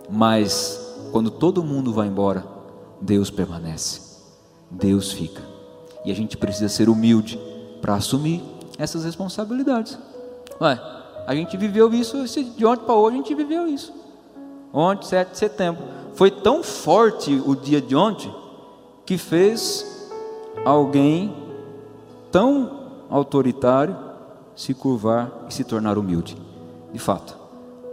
Mas 0.08 0.80
quando 1.10 1.30
todo 1.30 1.64
mundo 1.64 1.92
vai 1.92 2.06
embora, 2.06 2.44
Deus 3.00 3.30
permanece, 3.30 4.00
Deus 4.70 5.10
fica, 5.10 5.42
e 6.04 6.12
a 6.12 6.14
gente 6.14 6.36
precisa 6.36 6.68
ser 6.68 6.88
humilde 6.88 7.38
para 7.80 7.94
assumir 7.94 8.42
essas 8.78 9.04
responsabilidades. 9.04 9.98
Ué, 10.60 11.01
a 11.26 11.34
gente 11.34 11.56
viveu 11.56 11.92
isso 11.92 12.24
de 12.26 12.66
ontem 12.66 12.84
para 12.84 12.94
hoje, 12.94 13.14
a 13.14 13.18
gente 13.18 13.34
viveu 13.34 13.66
isso. 13.66 13.92
Ontem, 14.72 15.06
7 15.06 15.32
de 15.32 15.38
setembro. 15.38 15.84
Foi 16.14 16.30
tão 16.30 16.62
forte 16.62 17.42
o 17.46 17.54
dia 17.54 17.80
de 17.80 17.94
ontem 17.94 18.32
que 19.04 19.16
fez 19.18 20.10
alguém 20.64 21.34
tão 22.30 22.88
autoritário 23.08 23.96
se 24.54 24.74
curvar 24.74 25.46
e 25.48 25.54
se 25.54 25.64
tornar 25.64 25.98
humilde. 25.98 26.36
De 26.92 26.98
fato, 26.98 27.36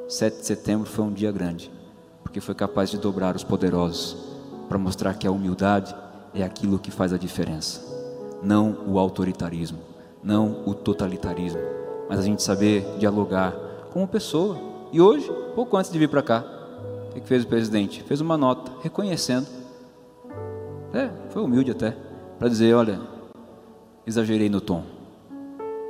7 0.08 0.40
de 0.40 0.46
setembro 0.46 0.90
foi 0.90 1.06
um 1.06 1.14
dia 1.14 1.32
grande, 1.32 1.72
porque 2.24 2.42
foi 2.42 2.56
capaz 2.56 2.90
de 2.90 2.98
dobrar 2.98 3.36
os 3.36 3.44
poderosos 3.44 4.18
para 4.68 4.78
mostrar 4.78 5.14
que 5.16 5.28
a 5.28 5.32
humildade 5.32 5.96
é 6.34 6.44
aquilo 6.44 6.80
que 6.80 6.92
faz 6.92 7.14
a 7.14 7.18
diferença, 7.18 7.82
não 8.44 8.78
o 8.88 9.00
autoritarismo, 9.00 9.80
não 10.24 10.64
o 10.66 10.74
totalitarismo 10.74 11.80
mas 12.10 12.20
a 12.20 12.24
gente 12.24 12.42
saber 12.42 12.84
dialogar 12.98 13.54
como 13.94 14.08
pessoa. 14.08 14.58
E 14.92 15.00
hoje, 15.00 15.32
pouco 15.54 15.78
antes 15.78 15.92
de 15.92 16.00
vir 16.00 16.10
para 16.10 16.24
cá, 16.24 16.44
o 17.12 17.14
que 17.14 17.28
fez 17.28 17.44
o 17.44 17.48
presidente? 17.48 18.02
Fez 18.04 18.20
uma 18.20 18.36
nota 18.36 18.72
reconhecendo. 18.82 19.48
É, 20.92 21.12
foi 21.30 21.44
humilde 21.44 21.70
até. 21.70 21.96
para 22.40 22.50
dizer: 22.50 22.74
olha, 22.74 23.00
exagerei 24.08 24.50
no 24.50 24.60
tom, 24.60 24.84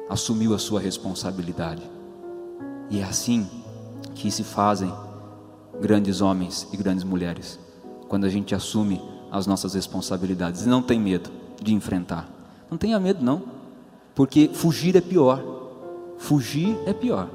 assumiu 0.10 0.54
a 0.54 0.60
sua 0.60 0.82
responsabilidade. 0.82 1.82
E 2.90 3.00
é 3.00 3.04
assim 3.04 3.48
que 4.14 4.30
se 4.30 4.44
fazem 4.44 4.92
grandes 5.80 6.20
homens 6.20 6.68
e 6.74 6.78
grandes 6.78 7.06
mulheres, 7.06 7.58
quando 8.10 8.26
a 8.26 8.30
gente 8.30 8.54
assume 8.54 9.02
as 9.32 9.48
nossas 9.48 9.74
responsabilidades 9.74 10.66
e 10.66 10.70
não 10.70 10.82
tem 10.82 11.00
medo 11.00 11.30
de 11.62 11.74
enfrentar. 11.74 12.28
Não 12.70 12.78
tenha 12.78 13.00
medo, 13.00 13.24
não, 13.24 13.44
porque 14.14 14.50
fugir 14.54 14.96
é 14.96 15.02
pior. 15.02 15.59
Fugir 16.20 16.78
é 16.86 16.94
pior. 16.94 17.28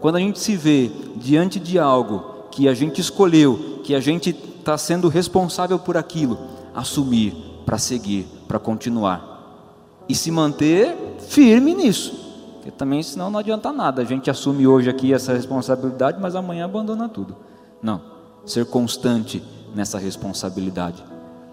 Quando 0.00 0.16
a 0.16 0.20
gente 0.20 0.38
se 0.38 0.54
vê 0.54 0.90
diante 1.16 1.58
de 1.58 1.78
algo 1.78 2.48
que 2.50 2.68
a 2.68 2.74
gente 2.74 3.00
escolheu, 3.00 3.80
que 3.82 3.94
a 3.94 4.00
gente 4.00 4.30
está 4.30 4.76
sendo 4.76 5.08
responsável 5.08 5.78
por 5.78 5.96
aquilo, 5.96 6.38
assumir 6.74 7.34
para 7.64 7.78
seguir, 7.78 8.26
para 8.46 8.58
continuar 8.58 9.34
e 10.08 10.14
se 10.14 10.30
manter 10.30 10.94
firme 11.20 11.74
nisso. 11.74 12.12
Porque 12.56 12.70
também 12.70 13.02
senão 13.02 13.30
não 13.30 13.38
adianta 13.38 13.72
nada. 13.72 14.02
A 14.02 14.04
gente 14.04 14.30
assume 14.30 14.66
hoje 14.66 14.90
aqui 14.90 15.12
essa 15.12 15.32
responsabilidade, 15.32 16.20
mas 16.20 16.34
amanhã 16.34 16.64
abandona 16.64 17.08
tudo. 17.08 17.36
Não, 17.82 18.00
ser 18.44 18.66
constante 18.66 19.42
nessa 19.74 19.98
responsabilidade. 19.98 21.04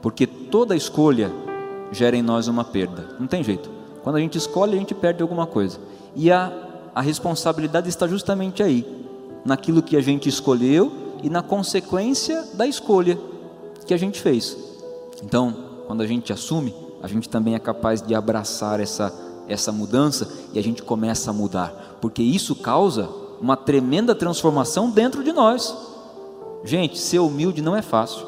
Porque 0.01 0.25
toda 0.25 0.75
escolha 0.75 1.31
gera 1.91 2.15
em 2.15 2.21
nós 2.21 2.47
uma 2.47 2.63
perda. 2.63 3.15
Não 3.19 3.27
tem 3.27 3.43
jeito. 3.43 3.69
Quando 4.03 4.15
a 4.15 4.19
gente 4.19 4.37
escolhe, 4.37 4.75
a 4.75 4.79
gente 4.79 4.95
perde 4.95 5.21
alguma 5.21 5.45
coisa. 5.45 5.79
E 6.15 6.31
a, 6.31 6.51
a 6.93 7.01
responsabilidade 7.01 7.89
está 7.89 8.07
justamente 8.07 8.61
aí, 8.61 8.85
naquilo 9.45 9.81
que 9.81 9.95
a 9.95 10.01
gente 10.01 10.27
escolheu 10.27 10.91
e 11.23 11.29
na 11.29 11.41
consequência 11.41 12.43
da 12.53 12.67
escolha 12.67 13.17
que 13.85 13.93
a 13.93 13.97
gente 13.97 14.19
fez. 14.19 14.57
Então, 15.23 15.55
quando 15.87 16.01
a 16.01 16.07
gente 16.07 16.33
assume, 16.33 16.73
a 17.01 17.07
gente 17.07 17.29
também 17.29 17.55
é 17.55 17.59
capaz 17.59 18.01
de 18.01 18.13
abraçar 18.13 18.79
essa, 18.79 19.13
essa 19.47 19.71
mudança 19.71 20.27
e 20.53 20.59
a 20.59 20.63
gente 20.63 20.83
começa 20.83 21.29
a 21.29 21.33
mudar, 21.33 21.97
porque 22.01 22.21
isso 22.21 22.55
causa 22.55 23.09
uma 23.39 23.57
tremenda 23.57 24.13
transformação 24.13 24.89
dentro 24.89 25.23
de 25.23 25.31
nós. 25.31 25.75
Gente, 26.63 26.99
ser 26.99 27.19
humilde 27.19 27.61
não 27.61 27.75
é 27.75 27.81
fácil, 27.81 28.25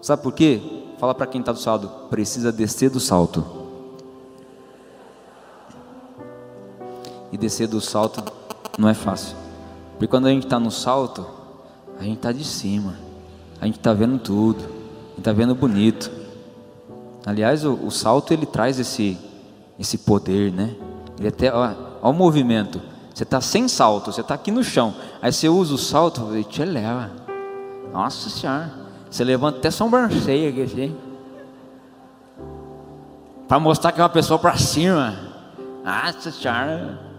sabe 0.00 0.22
por 0.22 0.32
quê? 0.32 0.60
Fala 0.98 1.14
para 1.14 1.26
quem 1.26 1.40
está 1.40 1.52
do 1.52 1.58
salto, 1.58 1.88
precisa 2.08 2.50
descer 2.50 2.88
do 2.88 3.00
salto. 3.00 3.63
E 7.34 7.36
descer 7.36 7.66
do 7.66 7.80
salto 7.80 8.22
não 8.78 8.88
é 8.88 8.94
fácil, 8.94 9.36
porque 9.94 10.06
quando 10.06 10.26
a 10.26 10.30
gente 10.30 10.44
está 10.44 10.60
no 10.60 10.70
salto, 10.70 11.26
a 11.98 12.04
gente 12.04 12.18
está 12.18 12.30
de 12.30 12.44
cima, 12.44 12.94
a 13.60 13.66
gente 13.66 13.76
está 13.76 13.92
vendo 13.92 14.20
tudo, 14.20 14.60
a 14.60 15.08
gente 15.08 15.18
está 15.18 15.32
vendo 15.32 15.52
bonito. 15.52 16.12
Aliás, 17.26 17.64
o, 17.64 17.72
o, 17.72 17.90
salto 17.90 18.32
ele 18.32 18.46
traz 18.46 18.78
esse, 18.78 19.18
esse 19.76 19.98
poder, 19.98 20.52
né? 20.52 20.76
Ele 21.18 21.26
até, 21.26 21.52
ó, 21.52 21.72
o 22.08 22.12
movimento. 22.12 22.80
Você 23.12 23.24
está 23.24 23.40
sem 23.40 23.66
salto, 23.66 24.12
você 24.12 24.20
está 24.20 24.34
aqui 24.34 24.52
no 24.52 24.62
chão. 24.62 24.94
Aí 25.20 25.32
você 25.32 25.48
usa 25.48 25.74
o 25.74 25.78
salto 25.78 26.36
e 26.36 26.44
te 26.44 26.62
eleva. 26.62 27.10
Nossa 27.92 28.30
Senhora. 28.30 28.72
Você 29.10 29.24
levanta 29.24 29.58
até 29.58 29.72
sobrancelha 29.72 30.50
aqui 30.50 30.62
assim. 30.62 30.96
Para 33.48 33.58
mostrar 33.58 33.90
que 33.90 34.00
é 34.00 34.04
uma 34.04 34.08
pessoa 34.08 34.38
para 34.38 34.56
cima. 34.56 35.18
Nossa 35.84 36.30
Senhora. 36.30 37.13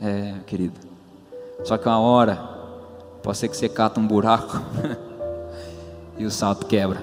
É, 0.00 0.34
querido. 0.46 0.78
Só 1.64 1.78
que 1.78 1.88
uma 1.88 1.98
hora 1.98 2.56
Pode 3.26 3.38
ser 3.38 3.48
que 3.48 3.56
você 3.56 3.68
cata 3.68 3.98
um 3.98 4.06
buraco 4.06 4.62
e 6.16 6.24
o 6.24 6.30
salto 6.30 6.64
quebra. 6.64 7.02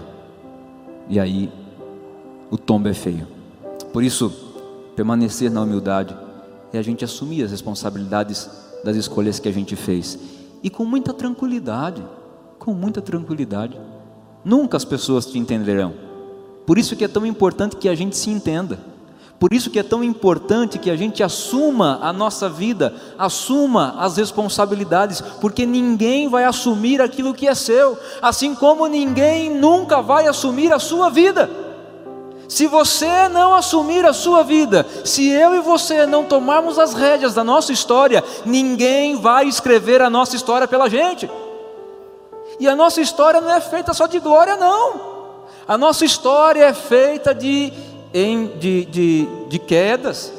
E 1.10 1.20
aí 1.20 1.52
o 2.50 2.58
tombo 2.58 2.88
é 2.88 2.94
feio. 2.94 3.28
Por 3.92 4.02
isso, 4.02 4.32
permanecer 4.96 5.52
na 5.52 5.62
humildade 5.62 6.16
é 6.72 6.78
a 6.78 6.82
gente 6.82 7.04
assumir 7.04 7.44
as 7.44 7.52
responsabilidades 7.52 8.50
das 8.86 8.96
escolhas 8.96 9.38
que 9.38 9.50
a 9.50 9.52
gente 9.52 9.76
fez. 9.76 10.18
E 10.64 10.70
com 10.70 10.86
muita 10.86 11.14
tranquilidade, 11.14 12.02
com 12.58 12.74
muita 12.74 13.02
tranquilidade. 13.02 13.78
Nunca 14.46 14.78
as 14.78 14.86
pessoas 14.86 15.26
te 15.26 15.38
entenderão. 15.38 15.94
Por 16.66 16.78
isso 16.78 16.96
que 16.96 17.04
é 17.04 17.10
tão 17.10 17.26
importante 17.26 17.76
que 17.76 17.90
a 17.90 17.96
gente 17.96 18.16
se 18.16 18.30
entenda. 18.30 18.80
Por 19.44 19.54
isso 19.54 19.70
que 19.70 19.78
é 19.78 19.84
tão 19.84 20.02
importante 20.02 20.80
que 20.80 20.90
a 20.90 20.96
gente 20.96 21.22
assuma 21.22 22.00
a 22.02 22.14
nossa 22.14 22.48
vida, 22.48 22.94
assuma 23.20 23.94
as 24.00 24.16
responsabilidades, 24.16 25.20
porque 25.42 25.66
ninguém 25.66 26.30
vai 26.30 26.46
assumir 26.46 27.02
aquilo 27.02 27.34
que 27.34 27.46
é 27.46 27.54
seu, 27.54 28.00
assim 28.22 28.56
como 28.56 28.88
ninguém 28.88 29.50
nunca 29.50 30.02
vai 30.02 30.28
assumir 30.28 30.72
a 30.72 30.80
sua 30.80 31.10
vida. 31.10 31.50
Se 32.48 32.68
você 32.68 33.28
não 33.28 33.54
assumir 33.54 34.06
a 34.06 34.14
sua 34.14 34.44
vida, 34.44 34.88
se 35.04 35.28
eu 35.28 35.54
e 35.54 35.60
você 35.60 36.06
não 36.06 36.24
tomarmos 36.24 36.80
as 36.80 36.94
rédeas 36.94 37.34
da 37.34 37.44
nossa 37.44 37.74
história, 37.74 38.24
ninguém 38.46 39.18
vai 39.18 39.46
escrever 39.46 40.02
a 40.02 40.10
nossa 40.10 40.38
história 40.38 40.70
pela 40.70 40.90
gente. 40.90 41.30
E 42.62 42.66
a 42.66 42.78
nossa 42.78 43.02
história 43.02 43.42
não 43.42 43.52
é 43.52 43.60
feita 43.60 43.94
só 43.94 44.08
de 44.08 44.20
glória, 44.20 44.56
não. 44.56 45.12
A 45.68 45.78
nossa 45.78 46.06
história 46.06 46.64
é 46.64 46.74
feita 46.74 47.36
de 47.36 47.74
em, 48.14 48.58
de, 48.60 48.86
de, 48.86 49.28
de 49.50 49.60
quedas, 49.60 50.32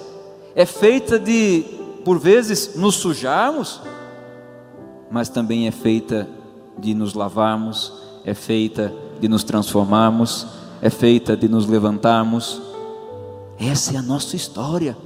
é 0.55 0.65
feita 0.65 1.19
de, 1.19 1.65
por 2.05 2.19
vezes, 2.19 2.77
nos 2.77 2.95
sujarmos, 2.95 3.81
mas 5.11 5.29
também 5.29 5.67
é 5.67 5.71
feita 5.71 6.29
de 6.79 6.95
nos 6.95 7.15
lavarmos, 7.15 7.93
é 8.25 8.33
feita 8.33 8.95
de 9.21 9.29
nos 9.29 9.43
transformarmos, 9.43 10.47
é 10.81 10.89
feita 10.89 11.37
de 11.37 11.49
nos 11.49 11.67
levantarmos. 11.67 12.63
Essa 13.59 13.95
é 13.95 13.97
a 13.97 14.03
nossa 14.03 14.37
história, 14.37 14.97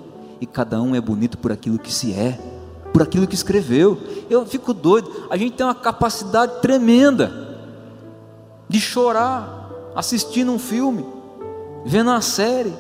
e 0.40 0.46
cada 0.46 0.81
um 0.83 0.94
é 0.94 1.00
bonito 1.00 1.38
por 1.38 1.50
aquilo 1.50 1.78
que 1.78 1.92
se 1.92 2.12
é, 2.12 2.38
por 2.92 3.02
aquilo 3.02 3.26
que 3.26 3.35
escreveu. 3.35 3.98
Eu 4.28 4.44
fico 4.44 4.74
doido, 4.74 5.26
a 5.31 5.37
gente 5.37 5.57
tem 5.57 5.64
uma 5.64 5.74
capacidade 5.74 6.61
tremenda 6.61 7.48
de 8.68 8.78
chorar 8.81 9.70
assistindo 9.94 10.52
um 10.52 10.59
filme 10.59 11.17
vendo 11.88 12.11
a 12.11 12.20
série. 12.20 12.74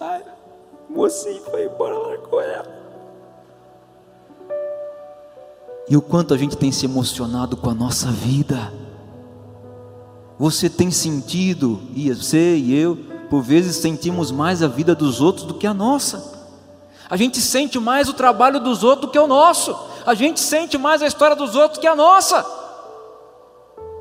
Ai, 0.00 0.22
mocinho 0.88 1.42
foi 1.50 1.64
embora 1.64 2.18
com 2.18 2.40
ela. 2.40 2.72
E 5.88 5.96
o 5.96 6.00
quanto 6.00 6.32
a 6.32 6.38
gente 6.38 6.56
tem 6.56 6.70
se 6.70 6.86
emocionado 6.86 7.56
com 7.56 7.68
a 7.68 7.74
nossa 7.74 8.12
vida. 8.12 8.72
Você 10.38 10.70
tem 10.70 10.90
sentido, 10.90 11.80
e 11.94 12.12
você 12.12 12.56
e 12.56 12.74
eu, 12.74 12.96
por 13.28 13.42
vezes 13.42 13.76
sentimos 13.76 14.30
mais 14.30 14.62
a 14.62 14.68
vida 14.68 14.94
dos 14.94 15.20
outros 15.20 15.44
do 15.44 15.54
que 15.54 15.66
a 15.66 15.74
nossa. 15.74 16.32
A 17.10 17.16
gente 17.16 17.40
sente 17.40 17.78
mais 17.80 18.08
o 18.08 18.14
trabalho 18.14 18.60
dos 18.60 18.84
outros 18.84 19.08
do 19.08 19.12
que 19.12 19.18
o 19.18 19.26
nosso. 19.26 19.76
A 20.06 20.14
gente 20.14 20.38
sente 20.38 20.78
mais 20.78 21.02
a 21.02 21.06
história 21.08 21.34
dos 21.34 21.56
outros 21.56 21.80
que 21.80 21.86
a 21.86 21.94
nossa. 21.94 22.44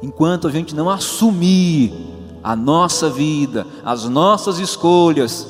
Enquanto 0.01 0.47
a 0.47 0.51
gente 0.51 0.75
não 0.75 0.89
assumir 0.89 2.22
a 2.43 2.55
nossa 2.55 3.09
vida, 3.09 3.65
as 3.85 4.03
nossas 4.05 4.59
escolhas, 4.59 5.47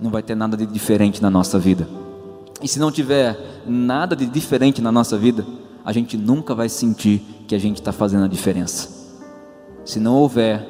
não 0.00 0.10
vai 0.10 0.22
ter 0.22 0.34
nada 0.34 0.56
de 0.56 0.64
diferente 0.64 1.20
na 1.20 1.28
nossa 1.28 1.58
vida. 1.58 1.88
E 2.62 2.68
se 2.68 2.78
não 2.78 2.90
tiver 2.90 3.62
nada 3.66 4.14
de 4.14 4.26
diferente 4.26 4.80
na 4.80 4.92
nossa 4.92 5.16
vida, 5.16 5.44
a 5.84 5.92
gente 5.92 6.16
nunca 6.16 6.54
vai 6.54 6.68
sentir 6.68 7.20
que 7.48 7.54
a 7.54 7.58
gente 7.58 7.80
está 7.80 7.92
fazendo 7.92 8.24
a 8.24 8.28
diferença. 8.28 8.88
Se 9.84 9.98
não 9.98 10.14
houver 10.14 10.66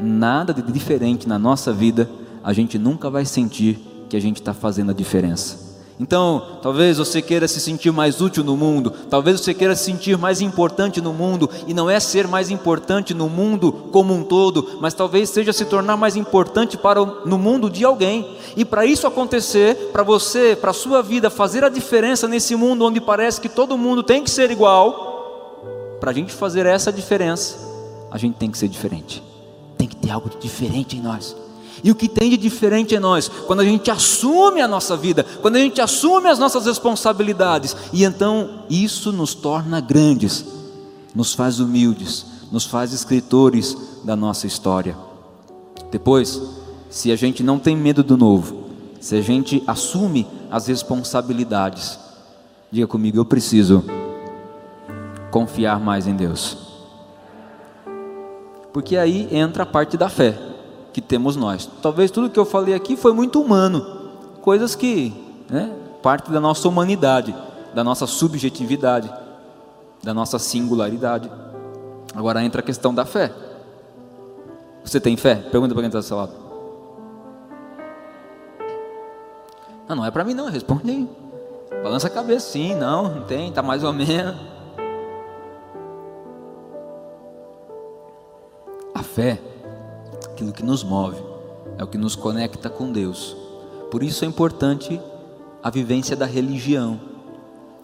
nada 0.00 0.54
de 0.54 0.62
diferente 0.62 1.28
na 1.28 1.38
nossa 1.38 1.72
vida, 1.72 2.08
a 2.42 2.52
gente 2.52 2.78
nunca 2.78 3.10
vai 3.10 3.24
sentir 3.24 3.78
que 4.08 4.16
a 4.16 4.20
gente 4.20 4.36
está 4.36 4.54
fazendo 4.54 4.90
a 4.90 4.94
diferença. 4.94 5.61
Então, 6.02 6.58
talvez 6.60 6.98
você 6.98 7.22
queira 7.22 7.46
se 7.46 7.60
sentir 7.60 7.92
mais 7.92 8.20
útil 8.20 8.42
no 8.42 8.56
mundo, 8.56 8.92
talvez 9.08 9.40
você 9.40 9.54
queira 9.54 9.76
se 9.76 9.84
sentir 9.84 10.18
mais 10.18 10.40
importante 10.40 11.00
no 11.00 11.12
mundo, 11.12 11.48
e 11.64 11.72
não 11.72 11.88
é 11.88 12.00
ser 12.00 12.26
mais 12.26 12.50
importante 12.50 13.14
no 13.14 13.28
mundo 13.28 13.72
como 13.92 14.12
um 14.12 14.24
todo, 14.24 14.80
mas 14.80 14.94
talvez 14.94 15.30
seja 15.30 15.52
se 15.52 15.64
tornar 15.64 15.96
mais 15.96 16.16
importante 16.16 16.76
para 16.76 17.00
o, 17.00 17.24
no 17.24 17.38
mundo 17.38 17.70
de 17.70 17.84
alguém. 17.84 18.36
E 18.56 18.64
para 18.64 18.84
isso 18.84 19.06
acontecer, 19.06 19.76
para 19.92 20.02
você, 20.02 20.56
para 20.56 20.72
a 20.72 20.74
sua 20.74 21.02
vida 21.02 21.30
fazer 21.30 21.62
a 21.62 21.68
diferença 21.68 22.26
nesse 22.26 22.56
mundo 22.56 22.84
onde 22.84 23.00
parece 23.00 23.40
que 23.40 23.48
todo 23.48 23.78
mundo 23.78 24.02
tem 24.02 24.24
que 24.24 24.30
ser 24.30 24.50
igual, 24.50 25.60
para 26.00 26.10
a 26.10 26.14
gente 26.14 26.32
fazer 26.32 26.66
essa 26.66 26.92
diferença, 26.92 27.56
a 28.10 28.18
gente 28.18 28.34
tem 28.34 28.50
que 28.50 28.58
ser 28.58 28.66
diferente. 28.66 29.22
Tem 29.78 29.86
que 29.86 29.94
ter 29.94 30.10
algo 30.10 30.28
diferente 30.40 30.96
em 30.96 31.00
nós. 31.00 31.36
E 31.82 31.90
o 31.90 31.94
que 31.94 32.08
tem 32.08 32.30
de 32.30 32.36
diferente 32.36 32.94
em 32.94 32.98
nós, 32.98 33.28
quando 33.46 33.60
a 33.60 33.64
gente 33.64 33.90
assume 33.90 34.60
a 34.60 34.68
nossa 34.68 34.96
vida, 34.96 35.24
quando 35.40 35.56
a 35.56 35.60
gente 35.60 35.80
assume 35.80 36.28
as 36.28 36.38
nossas 36.38 36.66
responsabilidades, 36.66 37.76
e 37.92 38.04
então 38.04 38.64
isso 38.68 39.12
nos 39.12 39.34
torna 39.34 39.80
grandes, 39.80 40.44
nos 41.14 41.34
faz 41.34 41.60
humildes, 41.60 42.26
nos 42.50 42.64
faz 42.64 42.92
escritores 42.92 43.76
da 44.04 44.14
nossa 44.14 44.46
história. 44.46 44.96
Depois, 45.90 46.40
se 46.90 47.10
a 47.10 47.16
gente 47.16 47.42
não 47.42 47.58
tem 47.58 47.76
medo 47.76 48.02
do 48.02 48.16
novo, 48.16 48.64
se 49.00 49.16
a 49.16 49.20
gente 49.20 49.62
assume 49.66 50.26
as 50.50 50.66
responsabilidades, 50.66 51.98
diga 52.70 52.86
comigo, 52.86 53.18
eu 53.18 53.24
preciso 53.24 53.84
confiar 55.30 55.80
mais 55.80 56.06
em 56.06 56.14
Deus. 56.14 56.56
Porque 58.72 58.96
aí 58.96 59.28
entra 59.30 59.64
a 59.64 59.66
parte 59.66 59.96
da 59.96 60.08
fé. 60.08 60.51
Que 60.92 61.00
temos 61.00 61.36
nós. 61.36 61.68
Talvez 61.80 62.10
tudo 62.10 62.30
que 62.30 62.38
eu 62.38 62.44
falei 62.44 62.74
aqui 62.74 62.96
foi 62.96 63.12
muito 63.12 63.40
humano, 63.40 64.10
coisas 64.40 64.74
que, 64.74 65.12
né, 65.48 65.74
parte 66.02 66.30
da 66.30 66.40
nossa 66.40 66.68
humanidade, 66.68 67.34
da 67.74 67.82
nossa 67.82 68.06
subjetividade, 68.06 69.12
da 70.02 70.12
nossa 70.12 70.38
singularidade. 70.38 71.30
Agora 72.14 72.42
entra 72.42 72.60
a 72.60 72.64
questão 72.64 72.94
da 72.94 73.04
fé. 73.04 73.32
Você 74.84 75.00
tem 75.00 75.16
fé? 75.16 75.36
Pergunta 75.36 75.72
para 75.74 75.82
quem 75.82 75.88
está 75.88 76.00
do 76.00 76.04
seu 76.04 76.16
lado. 76.16 76.32
Não, 79.88 79.96
não 79.96 80.04
é 80.04 80.10
para 80.10 80.24
mim 80.24 80.34
não, 80.34 80.46
responde 80.46 80.90
aí. 80.90 81.08
Balança 81.82 82.06
a 82.06 82.10
cabeça, 82.10 82.50
sim, 82.50 82.74
não, 82.74 83.14
não 83.14 83.22
tem, 83.22 83.48
está 83.48 83.62
mais 83.62 83.82
ou 83.82 83.92
menos. 83.92 84.36
A 88.94 89.02
fé, 89.02 89.40
aquilo 90.32 90.52
que 90.52 90.62
nos 90.62 90.82
move, 90.82 91.22
é 91.78 91.84
o 91.84 91.86
que 91.86 91.98
nos 91.98 92.16
conecta 92.16 92.70
com 92.70 92.90
Deus. 92.90 93.36
Por 93.90 94.02
isso 94.02 94.24
é 94.24 94.28
importante 94.28 95.00
a 95.62 95.70
vivência 95.70 96.16
da 96.16 96.26
religião. 96.26 96.98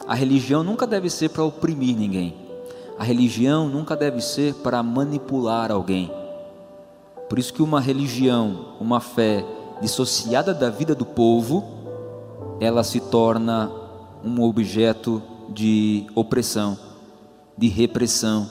A 0.07 0.15
religião 0.15 0.65
nunca 0.65 0.87
deve 0.87 1.11
ser 1.11 1.29
para 1.29 1.45
oprimir 1.45 1.95
ninguém. 1.95 2.35
A 2.99 3.05
religião 3.05 3.69
nunca 3.69 3.95
deve 3.95 4.21
ser 4.21 4.55
para 4.55 4.83
manipular 4.83 5.71
alguém. 5.71 6.11
Por 7.29 7.39
isso 7.39 7.53
que 7.53 7.63
uma 7.63 7.81
religião, 7.81 8.75
uma 8.81 9.01
fé 9.01 9.45
dissociada 9.83 10.55
da 10.55 10.71
vida 10.71 10.95
do 10.95 11.05
povo, 11.05 11.63
ela 12.59 12.83
se 12.83 12.99
torna 12.99 13.71
um 14.25 14.43
objeto 14.43 15.23
de 15.51 16.07
opressão, 16.15 16.79
de 17.57 17.69
repressão, 17.69 18.49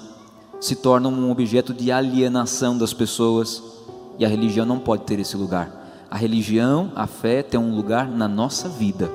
se 0.60 0.76
torna 0.76 1.10
um 1.10 1.30
objeto 1.32 1.74
de 1.74 1.92
alienação 1.92 2.78
das 2.78 2.94
pessoas, 2.94 3.77
e 4.18 4.26
a 4.26 4.28
religião 4.28 4.66
não 4.66 4.80
pode 4.80 5.04
ter 5.04 5.20
esse 5.20 5.38
lugar. 5.38 6.06
A 6.10 6.18
religião, 6.18 6.92
a 6.96 7.06
fé 7.06 7.44
tem 7.44 7.60
um 7.60 7.76
lugar 7.76 8.10
na 8.10 8.28
nossa 8.28 8.70
vida. 8.70 9.10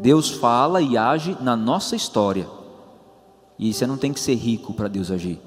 Deus 0.00 0.30
fala 0.30 0.82
e 0.82 0.96
age 0.96 1.36
na 1.40 1.56
nossa 1.56 1.96
história. 1.96 2.46
E 3.58 3.72
você 3.72 3.86
não 3.86 3.96
tem 3.96 4.12
que 4.12 4.20
ser 4.20 4.34
rico 4.34 4.74
para 4.74 4.88
Deus 4.88 5.10
agir. 5.10 5.40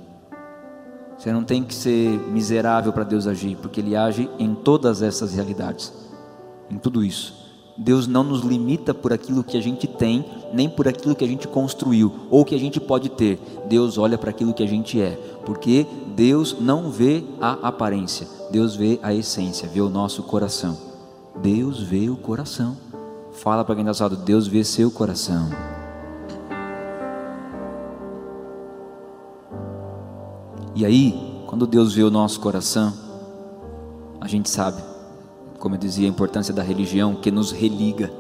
Você 1.17 1.31
não 1.31 1.43
tem 1.43 1.63
que 1.63 1.73
ser 1.73 2.19
miserável 2.29 2.91
para 2.91 3.03
Deus 3.03 3.25
agir, 3.27 3.57
porque 3.57 3.79
Ele 3.79 3.95
age 3.95 4.29
em 4.37 4.53
todas 4.53 5.01
essas 5.01 5.33
realidades, 5.33 5.93
em 6.69 6.77
tudo 6.77 7.03
isso. 7.03 7.45
Deus 7.77 8.07
não 8.07 8.23
nos 8.23 8.41
limita 8.41 8.93
por 8.93 9.11
aquilo 9.11 9.43
que 9.43 9.57
a 9.57 9.61
gente 9.61 9.87
tem, 9.87 10.25
nem 10.53 10.69
por 10.69 10.87
aquilo 10.87 11.15
que 11.15 11.25
a 11.25 11.27
gente 11.27 11.47
construiu 11.47 12.11
ou 12.29 12.45
que 12.45 12.55
a 12.55 12.59
gente 12.59 12.79
pode 12.79 13.09
ter. 13.09 13.39
Deus 13.67 13.97
olha 13.97 14.17
para 14.17 14.29
aquilo 14.29 14.53
que 14.53 14.63
a 14.63 14.67
gente 14.67 15.01
é, 15.01 15.11
porque 15.45 15.85
Deus 16.15 16.57
não 16.59 16.89
vê 16.89 17.23
a 17.41 17.67
aparência, 17.67 18.27
Deus 18.51 18.75
vê 18.75 18.99
a 19.01 19.13
essência, 19.13 19.67
vê 19.67 19.81
o 19.81 19.89
nosso 19.89 20.23
coração. 20.23 20.77
Deus 21.41 21.81
vê 21.81 22.09
o 22.09 22.15
coração. 22.15 22.77
Fala 23.33 23.63
para 23.65 23.75
quem 23.75 23.87
está 23.87 24.05
lado, 24.05 24.17
Deus 24.17 24.47
vê 24.47 24.63
seu 24.63 24.89
coração. 24.89 25.49
E 30.73 30.85
aí, 30.85 31.43
quando 31.47 31.65
Deus 31.65 31.93
vê 31.93 32.03
o 32.03 32.11
nosso 32.11 32.39
coração, 32.39 32.93
a 34.19 34.27
gente 34.27 34.49
sabe 34.49 34.81
como 35.65 35.73
eu 35.73 35.79
dizia, 35.79 36.05
a 36.05 36.09
importância 36.09 36.53
da 36.53 36.61
religião, 36.61 37.15
que 37.15 37.31
nos 37.31 37.51
religa, 37.51 38.13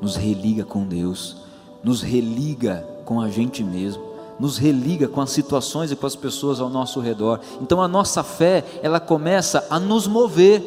nos 0.00 0.16
religa 0.16 0.64
com 0.64 0.86
Deus, 0.86 1.36
nos 1.84 2.00
religa 2.00 2.86
com 3.04 3.20
a 3.20 3.28
gente 3.28 3.62
mesmo, 3.62 4.02
nos 4.38 4.58
religa 4.58 5.08
com 5.08 5.20
as 5.20 5.30
situações 5.30 5.90
e 5.90 5.96
com 5.96 6.06
as 6.06 6.16
pessoas 6.16 6.60
ao 6.60 6.68
nosso 6.68 7.00
redor. 7.00 7.40
Então 7.60 7.80
a 7.80 7.88
nossa 7.88 8.22
fé, 8.22 8.64
ela 8.82 9.00
começa 9.00 9.66
a 9.70 9.78
nos 9.78 10.06
mover 10.06 10.62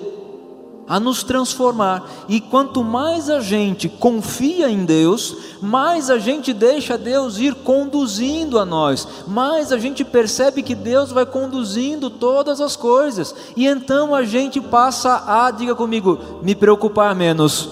a 0.89 0.99
nos 0.99 1.21
transformar. 1.21 2.09
E 2.27 2.41
quanto 2.41 2.83
mais 2.83 3.29
a 3.29 3.39
gente 3.39 3.87
confia 3.87 4.67
em 4.71 4.83
Deus, 4.83 5.37
mais 5.61 6.09
a 6.09 6.17
gente 6.17 6.51
deixa 6.51 6.97
Deus 6.97 7.37
ir 7.37 7.53
conduzindo 7.53 8.57
a 8.57 8.65
nós, 8.65 9.07
mais 9.27 9.71
a 9.71 9.77
gente 9.77 10.03
percebe 10.03 10.63
que 10.63 10.73
Deus 10.73 11.11
vai 11.11 11.27
conduzindo 11.27 12.09
todas 12.09 12.59
as 12.59 12.75
coisas. 12.75 13.35
E 13.55 13.67
então 13.67 14.15
a 14.15 14.23
gente 14.23 14.59
passa 14.59 15.23
a, 15.27 15.51
diga 15.51 15.75
comigo, 15.75 16.17
me 16.41 16.55
preocupar 16.55 17.13
menos. 17.13 17.69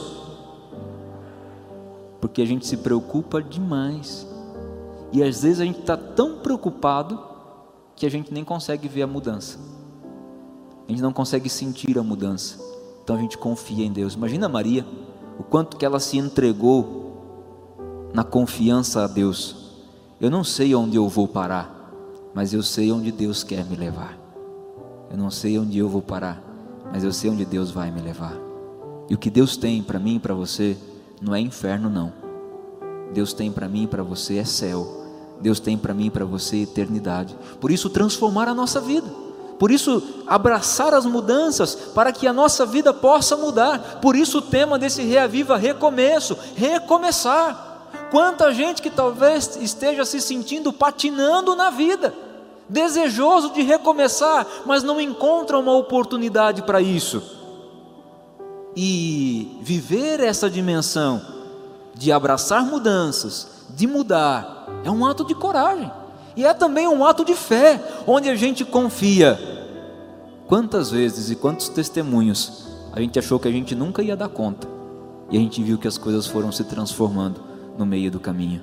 Porque 2.22 2.44
a 2.44 2.46
gente 2.46 2.68
se 2.68 2.78
preocupa 2.78 3.42
demais. 3.42 4.28
E 5.12 5.24
às 5.24 5.42
vezes 5.42 5.60
a 5.60 5.66
gente 5.66 5.80
está 5.80 5.96
tão 5.96 6.40
preocupado 6.40 7.20
que 7.96 8.06
a 8.06 8.10
gente 8.10 8.34
nem 8.34 8.44
consegue 8.44 8.88
ver 8.88 9.04
a 9.04 9.08
mudança. 9.08 9.58
A 10.88 10.92
gente 10.92 11.02
não 11.02 11.12
consegue 11.12 11.50
sentir 11.50 11.98
a 11.98 12.04
mudança. 12.04 12.60
Então 13.04 13.16
a 13.16 13.20
gente 13.20 13.38
confia 13.38 13.86
em 13.86 13.92
Deus. 13.92 14.14
Imagina 14.14 14.48
Maria, 14.48 14.86
o 15.40 15.44
quanto 15.44 15.78
que 15.78 15.86
ela 15.86 16.00
se 16.00 16.18
entregou 16.18 17.08
na 18.14 18.24
confiança 18.24 19.04
a 19.04 19.08
Deus. 19.08 19.56
Eu 20.20 20.32
não 20.32 20.44
sei 20.44 20.74
onde 20.74 20.98
eu 20.98 21.08
vou 21.08 21.28
parar, 21.28 21.92
mas 22.34 22.54
eu 22.54 22.64
sei 22.64 22.92
onde 22.92 23.12
Deus 23.12 23.44
quer 23.44 23.64
me 23.66 23.76
levar. 23.76 24.18
Eu 25.10 25.18
não 25.18 25.30
sei 25.30 25.58
onde 25.60 25.78
eu 25.78 25.88
vou 25.88 26.02
parar, 26.02 26.42
mas 26.92 27.04
eu 27.04 27.14
sei 27.14 27.30
onde 27.30 27.46
Deus 27.46 27.72
vai 27.72 27.92
me 27.92 28.02
levar. 28.02 28.36
E 29.10 29.14
o 29.14 29.18
que 29.18 29.30
Deus 29.30 29.56
tem 29.56 29.82
para 29.82 30.00
mim 30.00 30.16
e 30.16 30.20
para 30.20 30.34
você 30.34 30.76
não 31.22 31.34
é 31.34 31.40
inferno 31.40 31.90
não. 31.90 32.27
Deus 33.14 33.34
tem 33.34 33.52
para 33.52 33.68
mim 33.68 33.84
e 33.84 33.88
para 33.88 34.04
você 34.04 34.38
é 34.38 34.46
céu. 34.46 35.06
Deus 35.40 35.60
tem 35.60 35.78
para 35.78 35.94
mim 35.94 36.08
e 36.08 36.12
para 36.12 36.26
você 36.26 36.64
eternidade. 36.64 37.36
Por 37.60 37.72
isso 37.72 37.90
transformar 37.90 38.48
a 38.48 38.54
nossa 38.54 38.80
vida. 38.80 39.08
Por 39.60 39.72
isso, 39.72 40.04
abraçar 40.28 40.94
as 40.94 41.06
mudanças 41.06 41.74
para 41.74 42.12
que 42.12 42.28
a 42.28 42.34
nossa 42.34 42.66
vida 42.66 42.94
possa 42.94 43.36
mudar. 43.36 44.00
Por 44.02 44.16
isso, 44.16 44.38
o 44.38 44.42
tema 44.42 44.78
desse 44.78 45.02
Reaviva 45.02 45.58
recomeço, 45.58 46.38
recomeçar. 46.56 47.66
Quanta 48.12 48.54
gente 48.54 48.82
que 48.82 48.90
talvez 48.90 49.58
esteja 49.60 50.06
se 50.06 50.22
sentindo 50.22 50.72
patinando 50.72 51.56
na 51.56 51.72
vida, 51.72 52.14
desejoso 52.70 53.52
de 53.52 53.64
recomeçar, 53.64 54.46
mas 54.66 54.84
não 54.84 55.02
encontra 55.02 55.58
uma 55.58 55.76
oportunidade 55.76 56.62
para 56.62 56.80
isso. 56.80 57.24
E 58.76 59.58
viver 59.62 60.20
essa 60.20 60.50
dimensão 60.50 61.37
de 61.98 62.12
abraçar 62.12 62.64
mudanças, 62.66 63.48
de 63.70 63.88
mudar, 63.88 64.68
é 64.84 64.92
um 64.92 65.06
ato 65.06 65.26
de 65.26 65.34
coragem. 65.36 65.92
E 66.36 66.46
é 66.46 66.54
também 66.54 66.88
um 66.88 67.04
ato 67.04 67.26
de 67.26 67.34
fé, 67.34 67.82
onde 68.06 68.30
a 68.30 68.36
gente 68.36 68.64
confia. 68.64 69.40
Quantas 70.48 70.92
vezes 70.92 71.30
e 71.32 71.36
quantos 71.36 71.68
testemunhos 71.68 72.68
a 72.94 73.00
gente 73.02 73.20
achou 73.20 73.40
que 73.40 73.48
a 73.48 73.52
gente 73.52 73.76
nunca 73.76 74.02
ia 74.02 74.16
dar 74.16 74.30
conta, 74.30 74.68
e 75.30 75.38
a 75.38 75.40
gente 75.40 75.62
viu 75.62 75.78
que 75.78 75.88
as 75.88 75.98
coisas 75.98 76.26
foram 76.26 76.52
se 76.52 76.64
transformando 76.64 77.42
no 77.78 77.86
meio 77.86 78.10
do 78.10 78.20
caminho, 78.20 78.62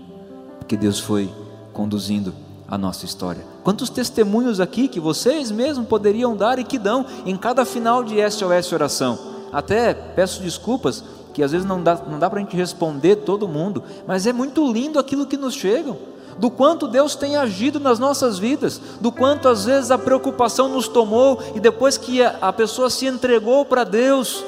porque 0.58 0.76
Deus 0.76 0.98
foi 0.98 1.32
conduzindo 1.72 2.34
a 2.66 2.78
nossa 2.78 3.04
história. 3.04 3.44
Quantos 3.62 3.90
testemunhos 3.90 4.60
aqui 4.60 4.88
que 4.88 4.98
vocês 4.98 5.50
mesmos 5.50 5.86
poderiam 5.86 6.36
dar 6.36 6.58
e 6.58 6.64
que 6.64 6.78
dão 6.78 7.04
em 7.26 7.36
cada 7.36 7.64
final 7.64 8.02
de 8.02 8.16
SOS 8.30 8.72
oração? 8.72 9.18
Até 9.52 9.94
peço 9.94 10.42
desculpas, 10.42 11.04
que 11.34 11.42
às 11.42 11.52
vezes 11.52 11.66
não 11.66 11.82
dá, 11.82 11.96
não 12.08 12.18
dá 12.18 12.30
para 12.30 12.38
a 12.38 12.42
gente 12.42 12.56
responder 12.56 13.16
todo 13.16 13.46
mundo, 13.46 13.82
mas 14.06 14.26
é 14.26 14.32
muito 14.32 14.72
lindo 14.72 14.98
aquilo 14.98 15.26
que 15.26 15.36
nos 15.36 15.52
chegam 15.52 15.98
do 16.38 16.50
quanto 16.50 16.88
Deus 16.88 17.14
tem 17.14 17.36
agido 17.36 17.78
nas 17.78 17.98
nossas 17.98 18.38
vidas, 18.38 18.80
do 19.00 19.12
quanto 19.12 19.48
às 19.48 19.66
vezes 19.66 19.90
a 19.90 19.98
preocupação 19.98 20.68
nos 20.68 20.88
tomou 20.88 21.40
e 21.54 21.60
depois 21.60 21.96
que 21.96 22.22
a 22.22 22.52
pessoa 22.52 22.90
se 22.90 23.06
entregou 23.06 23.64
para 23.64 23.84
Deus, 23.84 24.44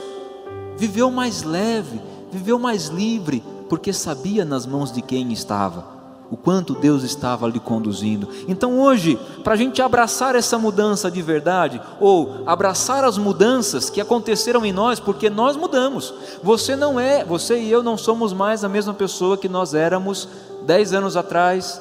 viveu 0.76 1.10
mais 1.10 1.42
leve, 1.42 2.00
viveu 2.32 2.58
mais 2.58 2.86
livre, 2.86 3.42
porque 3.68 3.92
sabia 3.92 4.44
nas 4.44 4.66
mãos 4.66 4.90
de 4.90 5.00
quem 5.00 5.32
estava 5.32 5.95
o 6.30 6.36
quanto 6.36 6.74
Deus 6.74 7.02
estava 7.02 7.48
lhe 7.48 7.60
conduzindo. 7.60 8.28
Então 8.48 8.80
hoje, 8.80 9.18
para 9.44 9.54
a 9.54 9.56
gente 9.56 9.80
abraçar 9.80 10.34
essa 10.34 10.58
mudança 10.58 11.10
de 11.10 11.22
verdade, 11.22 11.80
ou 12.00 12.42
abraçar 12.46 13.04
as 13.04 13.16
mudanças 13.16 13.88
que 13.88 14.00
aconteceram 14.00 14.64
em 14.64 14.72
nós, 14.72 14.98
porque 14.98 15.30
nós 15.30 15.56
mudamos. 15.56 16.12
Você 16.42 16.74
não 16.74 16.98
é, 16.98 17.24
você 17.24 17.58
e 17.58 17.70
eu 17.70 17.82
não 17.82 17.96
somos 17.96 18.32
mais 18.32 18.64
a 18.64 18.68
mesma 18.68 18.94
pessoa 18.94 19.36
que 19.36 19.48
nós 19.48 19.74
éramos 19.74 20.28
dez 20.66 20.92
anos 20.92 21.16
atrás, 21.16 21.80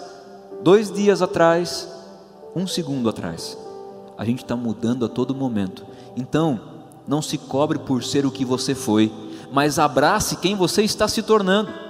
dois 0.62 0.92
dias 0.92 1.22
atrás, 1.22 1.90
um 2.56 2.68
segundo 2.68 3.10
atrás. 3.10 3.58
A 4.18 4.24
gente 4.24 4.44
está 4.44 4.56
mudando 4.56 5.06
a 5.06 5.10
todo 5.10 5.36
momento. 5.36 5.84
Então, 6.16 6.60
não 7.08 7.22
se 7.22 7.38
cobre 7.38 7.80
por 7.80 8.04
ser 8.04 8.26
o 8.26 8.32
que 8.32 8.46
você 8.46 8.74
foi, 8.74 9.12
mas 9.52 9.78
abrace 9.78 10.38
quem 10.38 10.56
você 10.56 10.84
está 10.84 11.08
se 11.08 11.22
tornando. 11.22 11.85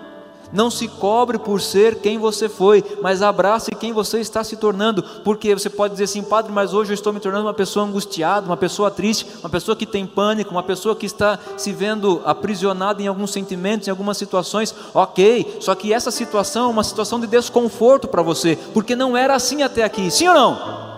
Não 0.52 0.70
se 0.70 0.88
cobre 0.88 1.38
por 1.38 1.62
ser 1.62 1.96
quem 1.96 2.18
você 2.18 2.48
foi, 2.48 2.84
mas 3.02 3.22
abrace 3.22 3.76
quem 3.76 3.92
você 3.92 4.20
está 4.20 4.44
se 4.44 4.56
tornando. 4.56 5.04
Porque 5.24 5.54
você 5.54 5.70
pode 5.70 5.94
dizer 5.94 6.06
assim, 6.06 6.24
Padre, 6.24 6.52
mas 6.52 6.74
hoje 6.74 6.92
eu 6.92 6.96
estou 6.96 7.14
me 7.14 7.20
tornando 7.20 7.46
uma 7.46 7.54
pessoa 7.54 7.86
angustiada, 7.86 8.46
uma 8.46 8.58
pessoa 8.58 8.90
triste, 8.92 9.28
uma 9.42 9.50
pessoa 9.50 9.76
que 9.76 9.86
tem 9.86 10.06
pânico, 10.06 10.52
uma 10.52 10.64
pessoa 10.64 10.96
que 10.96 11.06
está 11.06 11.40
se 11.58 11.72
vendo 11.72 12.22
aprisionada 12.26 13.02
em 13.02 13.08
alguns 13.08 13.32
sentimentos, 13.32 13.88
em 13.88 13.92
algumas 13.92 14.18
situações. 14.18 14.74
Ok, 14.94 15.58
só 15.60 15.76
que 15.76 15.94
essa 15.94 16.12
situação 16.12 16.66
é 16.66 16.70
uma 16.70 16.84
situação 16.84 17.20
de 17.20 17.28
desconforto 17.28 18.08
para 18.08 18.22
você, 18.22 18.58
porque 18.74 18.96
não 18.96 19.16
era 19.16 19.36
assim 19.36 19.64
até 19.64 19.84
aqui, 19.84 20.10
sim 20.10 20.28
ou 20.28 20.34
não? 20.34 20.95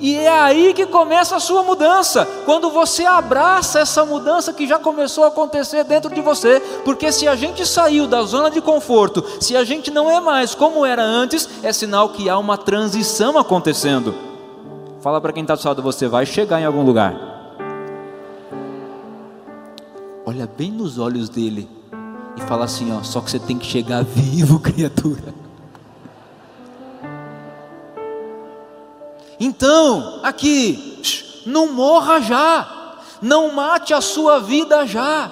E 0.00 0.16
é 0.16 0.28
aí 0.28 0.72
que 0.74 0.86
começa 0.86 1.36
a 1.36 1.40
sua 1.40 1.62
mudança, 1.62 2.24
quando 2.44 2.70
você 2.70 3.04
abraça 3.04 3.80
essa 3.80 4.04
mudança 4.04 4.52
que 4.52 4.66
já 4.66 4.78
começou 4.78 5.24
a 5.24 5.28
acontecer 5.28 5.82
dentro 5.84 6.14
de 6.14 6.20
você, 6.20 6.60
porque 6.84 7.10
se 7.10 7.26
a 7.26 7.34
gente 7.34 7.66
saiu 7.66 8.06
da 8.06 8.22
zona 8.22 8.50
de 8.50 8.60
conforto, 8.60 9.24
se 9.40 9.56
a 9.56 9.64
gente 9.64 9.90
não 9.90 10.08
é 10.08 10.20
mais 10.20 10.54
como 10.54 10.86
era 10.86 11.02
antes, 11.02 11.48
é 11.62 11.72
sinal 11.72 12.10
que 12.10 12.28
há 12.28 12.38
uma 12.38 12.56
transição 12.56 13.36
acontecendo. 13.36 14.14
Fala 15.00 15.20
para 15.20 15.32
quem 15.32 15.42
está 15.42 15.54
do 15.54 15.66
lado, 15.66 15.82
você 15.82 16.06
vai 16.06 16.24
chegar 16.26 16.60
em 16.60 16.64
algum 16.64 16.84
lugar. 16.84 17.14
Olha 20.24 20.46
bem 20.46 20.70
nos 20.70 20.98
olhos 20.98 21.28
dele 21.28 21.68
e 22.36 22.40
fala 22.42 22.66
assim: 22.66 22.92
ó, 22.92 23.02
só 23.02 23.20
que 23.20 23.30
você 23.30 23.38
tem 23.38 23.58
que 23.58 23.66
chegar 23.66 24.04
vivo, 24.04 24.60
criatura. 24.60 25.34
Então, 29.40 30.20
aqui, 30.22 31.00
não 31.46 31.72
morra 31.72 32.20
já, 32.20 32.96
não 33.22 33.52
mate 33.52 33.94
a 33.94 34.00
sua 34.00 34.40
vida 34.40 34.86
já, 34.86 35.30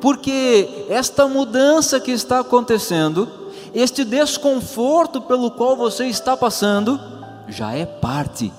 porque 0.00 0.86
esta 0.88 1.26
mudança 1.26 1.98
que 2.00 2.10
está 2.10 2.40
acontecendo, 2.40 3.28
este 3.74 4.04
desconforto 4.04 5.20
pelo 5.22 5.50
qual 5.50 5.76
você 5.76 6.06
está 6.06 6.36
passando, 6.36 7.00
já 7.48 7.72
é 7.72 7.86
parte 7.86 8.52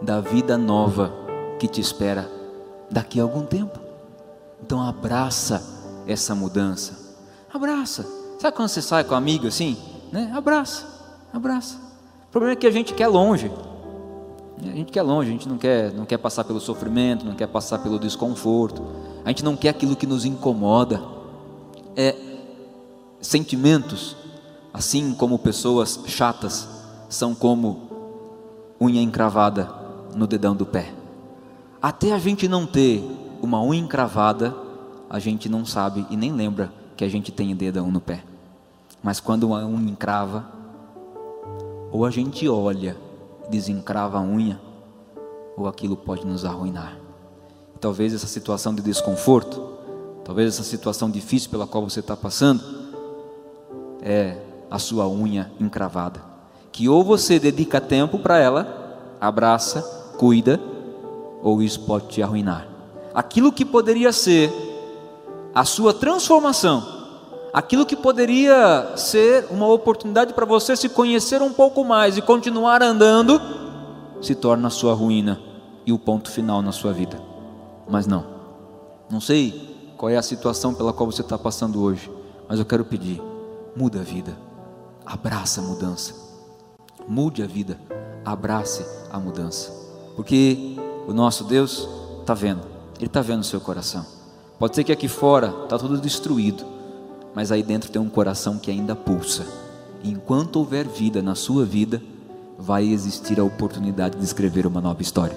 da 0.00 0.20
vida 0.20 0.56
nova 0.56 1.12
que 1.58 1.66
te 1.66 1.80
espera 1.80 2.30
daqui 2.90 3.18
a 3.18 3.22
algum 3.22 3.42
tempo. 3.42 3.78
Então 4.62 4.80
abraça 4.82 5.62
essa 6.06 6.34
mudança. 6.34 7.16
Abraça. 7.52 8.06
Sabe 8.38 8.56
quando 8.56 8.68
você 8.68 8.82
sai 8.82 9.04
com 9.04 9.14
um 9.14 9.18
amigo 9.18 9.46
assim? 9.46 9.76
Né? 10.12 10.32
Abraça, 10.34 10.86
abraça. 11.32 11.76
O 12.28 12.32
problema 12.32 12.52
é 12.52 12.56
que 12.56 12.66
a 12.66 12.70
gente 12.70 12.94
quer 12.94 13.08
longe. 13.08 13.50
A 14.62 14.76
gente 14.76 14.92
quer 14.92 15.02
longe, 15.02 15.28
a 15.28 15.32
gente 15.32 15.48
não 15.48 15.58
quer, 15.58 15.92
não 15.92 16.04
quer 16.04 16.18
passar 16.18 16.44
pelo 16.44 16.60
sofrimento, 16.60 17.26
não 17.26 17.34
quer 17.34 17.48
passar 17.48 17.78
pelo 17.78 17.98
desconforto, 17.98 18.82
a 19.24 19.28
gente 19.28 19.44
não 19.44 19.56
quer 19.56 19.70
aquilo 19.70 19.96
que 19.96 20.06
nos 20.06 20.24
incomoda. 20.24 21.02
É, 21.96 22.14
sentimentos, 23.20 24.16
assim 24.72 25.14
como 25.14 25.38
pessoas 25.38 26.00
chatas, 26.06 26.68
são 27.08 27.34
como 27.34 27.88
unha 28.80 29.02
encravada 29.02 29.68
no 30.14 30.26
dedão 30.26 30.54
do 30.54 30.66
pé. 30.66 30.92
Até 31.82 32.12
a 32.12 32.18
gente 32.18 32.48
não 32.48 32.66
ter 32.66 33.04
uma 33.42 33.62
unha 33.62 33.80
encravada, 33.80 34.54
a 35.10 35.18
gente 35.18 35.48
não 35.48 35.64
sabe 35.64 36.06
e 36.10 36.16
nem 36.16 36.32
lembra 36.32 36.72
que 36.96 37.04
a 37.04 37.08
gente 37.08 37.30
tem 37.32 37.54
dedão 37.54 37.90
no 37.90 38.00
pé. 38.00 38.22
Mas 39.02 39.20
quando 39.20 39.44
uma 39.44 39.64
unha 39.66 39.90
encrava, 39.90 40.48
ou 41.90 42.04
a 42.04 42.10
gente 42.10 42.48
olha 42.48 42.96
desencrava 43.48 44.18
a 44.18 44.22
unha, 44.22 44.60
ou 45.56 45.66
aquilo 45.66 45.96
pode 45.96 46.26
nos 46.26 46.44
arruinar. 46.44 46.96
Talvez 47.80 48.14
essa 48.14 48.26
situação 48.26 48.74
de 48.74 48.82
desconforto, 48.82 49.62
talvez 50.24 50.48
essa 50.48 50.62
situação 50.62 51.10
difícil 51.10 51.50
pela 51.50 51.66
qual 51.66 51.88
você 51.88 52.00
está 52.00 52.16
passando, 52.16 52.62
é 54.02 54.38
a 54.70 54.78
sua 54.78 55.08
unha 55.08 55.52
encravada. 55.60 56.20
Que 56.72 56.88
ou 56.88 57.04
você 57.04 57.38
dedica 57.38 57.80
tempo 57.80 58.18
para 58.18 58.38
ela, 58.38 59.16
abraça, 59.20 59.82
cuida, 60.18 60.60
ou 61.42 61.62
isso 61.62 61.80
pode 61.80 62.08
te 62.08 62.22
arruinar. 62.22 62.66
Aquilo 63.12 63.52
que 63.52 63.64
poderia 63.64 64.12
ser 64.12 64.52
a 65.54 65.64
sua 65.64 65.94
transformação, 65.94 66.82
aquilo 67.54 67.86
que 67.86 67.94
poderia 67.94 68.96
ser 68.96 69.46
uma 69.48 69.68
oportunidade 69.68 70.34
para 70.34 70.44
você 70.44 70.74
se 70.76 70.88
conhecer 70.88 71.40
um 71.40 71.52
pouco 71.52 71.84
mais 71.84 72.18
e 72.18 72.22
continuar 72.22 72.82
andando, 72.82 73.40
se 74.20 74.34
torna 74.34 74.66
a 74.66 74.70
sua 74.70 74.92
ruína 74.92 75.40
e 75.86 75.92
o 75.92 75.98
ponto 75.98 76.28
final 76.32 76.60
na 76.60 76.72
sua 76.72 76.92
vida. 76.92 77.22
Mas 77.88 78.08
não, 78.08 78.26
não 79.08 79.20
sei 79.20 79.94
qual 79.96 80.10
é 80.10 80.16
a 80.16 80.22
situação 80.22 80.74
pela 80.74 80.92
qual 80.92 81.08
você 81.08 81.22
está 81.22 81.38
passando 81.38 81.80
hoje, 81.80 82.10
mas 82.48 82.58
eu 82.58 82.64
quero 82.64 82.84
pedir: 82.84 83.22
muda 83.76 84.00
a 84.00 84.02
vida, 84.02 84.36
abraça 85.06 85.60
a 85.60 85.64
mudança, 85.64 86.12
mude 87.06 87.40
a 87.40 87.46
vida, 87.46 87.78
abrace 88.24 88.84
a 89.12 89.20
mudança, 89.20 89.70
porque 90.16 90.74
o 91.06 91.12
nosso 91.12 91.44
Deus 91.44 91.88
está 92.20 92.34
vendo, 92.34 92.62
Ele 92.96 93.06
está 93.06 93.20
vendo 93.20 93.42
o 93.42 93.44
seu 93.44 93.60
coração. 93.60 94.04
Pode 94.58 94.74
ser 94.74 94.82
que 94.82 94.92
aqui 94.92 95.06
fora 95.06 95.54
está 95.64 95.78
tudo 95.78 95.98
destruído, 95.98 96.73
mas 97.34 97.50
aí 97.50 97.62
dentro 97.62 97.90
tem 97.90 98.00
um 98.00 98.08
coração 98.08 98.58
que 98.58 98.70
ainda 98.70 98.94
pulsa. 98.94 99.44
Enquanto 100.02 100.56
houver 100.56 100.86
vida 100.86 101.22
na 101.22 101.34
sua 101.34 101.64
vida, 101.64 102.00
vai 102.58 102.86
existir 102.86 103.40
a 103.40 103.44
oportunidade 103.44 104.16
de 104.16 104.24
escrever 104.24 104.66
uma 104.66 104.80
nova 104.80 105.02
história. 105.02 105.36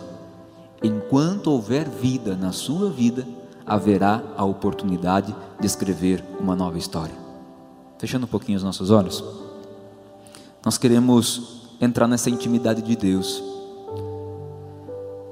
Enquanto 0.84 1.48
houver 1.48 1.90
vida 1.90 2.36
na 2.36 2.52
sua 2.52 2.90
vida, 2.90 3.26
haverá 3.66 4.22
a 4.38 4.46
oportunidade 4.46 5.36
de 5.60 5.66
escrever 5.66 6.24
uma 6.40 6.56
nova 6.56 6.78
história. 6.78 7.16
Fechando 7.98 8.26
um 8.26 8.30
pouquinho 8.30 8.58
os 8.58 8.64
nossos 8.64 8.92
olhos, 8.92 9.24
nós 10.64 10.78
queremos 10.78 11.64
entrar 11.82 12.08
nessa 12.08 12.30
intimidade 12.30 12.82
de 12.82 12.96
Deus. 12.96 13.44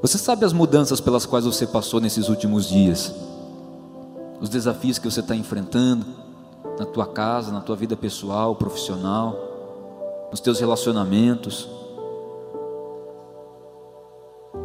Você 0.01 0.17
sabe 0.17 0.45
as 0.45 0.53
mudanças 0.53 0.99
pelas 0.99 1.25
quais 1.25 1.45
você 1.45 1.67
passou 1.67 1.99
nesses 1.99 2.27
últimos 2.27 2.67
dias, 2.67 3.13
os 4.41 4.49
desafios 4.49 4.97
que 4.97 5.09
você 5.09 5.19
está 5.19 5.35
enfrentando, 5.35 6.05
na 6.79 6.85
tua 6.85 7.05
casa, 7.05 7.51
na 7.51 7.61
tua 7.61 7.75
vida 7.75 7.95
pessoal, 7.95 8.55
profissional, 8.55 9.35
nos 10.31 10.39
teus 10.39 10.59
relacionamentos. 10.59 11.67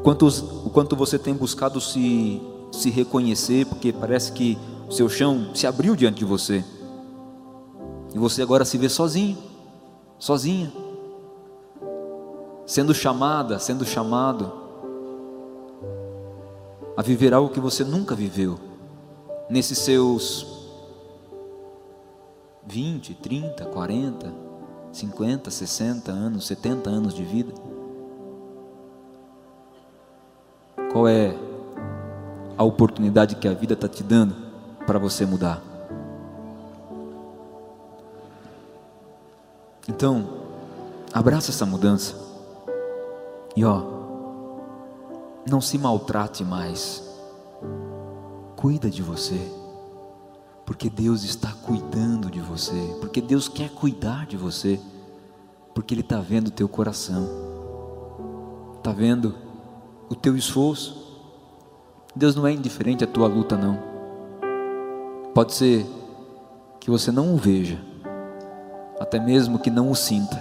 Quantos, 0.02 0.40
o 0.40 0.70
quanto 0.70 0.96
você 0.96 1.18
tem 1.18 1.34
buscado 1.34 1.80
se, 1.80 2.40
se 2.72 2.90
reconhecer, 2.90 3.66
porque 3.66 3.92
parece 3.92 4.32
que 4.32 4.58
o 4.88 4.92
seu 4.92 5.08
chão 5.08 5.54
se 5.54 5.66
abriu 5.66 5.94
diante 5.94 6.18
de 6.18 6.24
você. 6.24 6.64
E 8.12 8.18
você 8.18 8.42
agora 8.42 8.64
se 8.64 8.76
vê 8.76 8.88
sozinho, 8.88 9.38
sozinha, 10.18 10.72
sendo 12.66 12.92
chamada, 12.92 13.58
sendo 13.58 13.84
chamado 13.84 14.52
a 16.96 17.02
viver 17.02 17.32
algo 17.32 17.50
que 17.50 17.60
você 17.60 17.84
nunca 17.84 18.14
viveu, 18.14 18.58
nesses 19.48 19.78
seus 19.78 20.49
20, 22.70 23.14
30, 23.14 23.64
40, 23.64 24.32
50, 24.92 25.50
60 25.50 26.12
anos, 26.12 26.46
70 26.46 26.88
anos 26.88 27.14
de 27.14 27.24
vida? 27.24 27.52
Qual 30.92 31.08
é 31.08 31.36
a 32.56 32.62
oportunidade 32.62 33.34
que 33.36 33.48
a 33.48 33.54
vida 33.54 33.74
está 33.74 33.88
te 33.88 34.04
dando 34.04 34.36
para 34.86 35.00
você 35.00 35.26
mudar? 35.26 35.60
Então, 39.88 40.28
abraça 41.12 41.50
essa 41.50 41.66
mudança 41.66 42.14
e 43.56 43.64
ó, 43.64 43.82
não 45.48 45.60
se 45.60 45.76
maltrate 45.76 46.44
mais, 46.44 47.02
cuida 48.54 48.88
de 48.88 49.02
você 49.02 49.59
porque 50.70 50.88
Deus 50.88 51.24
está 51.24 51.52
cuidando 51.64 52.30
de 52.30 52.38
você, 52.38 52.96
porque 53.00 53.20
Deus 53.20 53.48
quer 53.48 53.70
cuidar 53.70 54.24
de 54.24 54.36
você, 54.36 54.78
porque 55.74 55.92
Ele 55.92 56.00
está 56.00 56.20
vendo 56.20 56.46
o 56.46 56.52
teu 56.52 56.68
coração, 56.68 57.28
está 58.76 58.92
vendo 58.92 59.34
o 60.08 60.14
teu 60.14 60.36
esforço. 60.36 61.18
Deus 62.14 62.36
não 62.36 62.46
é 62.46 62.52
indiferente 62.52 63.02
à 63.02 63.06
tua 63.08 63.26
luta, 63.26 63.56
não. 63.56 63.80
Pode 65.34 65.54
ser 65.54 65.84
que 66.78 66.88
você 66.88 67.10
não 67.10 67.34
o 67.34 67.36
veja, 67.36 67.80
até 69.00 69.18
mesmo 69.18 69.58
que 69.58 69.70
não 69.70 69.90
o 69.90 69.96
sinta, 69.96 70.40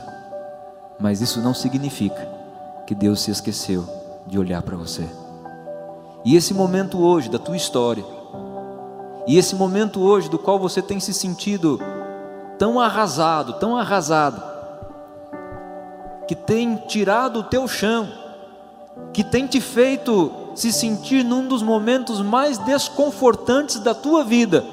mas 1.00 1.22
isso 1.22 1.42
não 1.42 1.56
significa 1.56 2.30
que 2.86 2.94
Deus 2.94 3.22
se 3.22 3.32
esqueceu 3.32 3.84
de 4.28 4.38
olhar 4.38 4.62
para 4.62 4.78
você. 4.78 5.10
E 6.24 6.36
esse 6.36 6.54
momento 6.54 7.00
hoje 7.00 7.32
da 7.32 7.40
tua 7.40 7.58
história, 7.58 8.19
e 9.28 9.38
esse 9.38 9.56
momento 9.56 10.02
hoje 10.02 10.30
do 10.30 10.40
qual 10.40 10.60
você 10.60 10.82
tem 10.82 11.00
se 11.00 11.14
sentido 11.14 11.80
tão 12.58 12.80
arrasado, 12.80 13.54
tão 13.54 13.78
arrasado, 13.78 14.44
que 16.28 16.36
tem 16.36 16.76
tirado 16.88 17.40
o 17.40 17.44
teu 17.44 17.68
chão, 17.68 18.08
que 19.14 19.24
tem 19.24 19.48
te 19.48 19.62
feito 19.62 20.32
se 20.56 20.72
sentir 20.74 21.24
num 21.24 21.48
dos 21.48 21.64
momentos 21.64 22.22
mais 22.22 22.58
desconfortantes 22.58 23.80
da 23.80 23.94
tua 23.94 24.24
vida, 24.24 24.66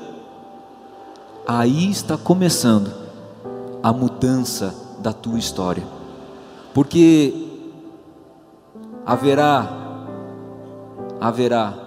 aí 1.46 1.90
está 1.90 2.18
começando 2.18 2.92
a 3.82 3.92
mudança 3.92 4.74
da 4.98 5.12
tua 5.12 5.38
história, 5.38 5.86
porque 6.74 7.46
haverá, 9.06 9.68
haverá 11.20 11.85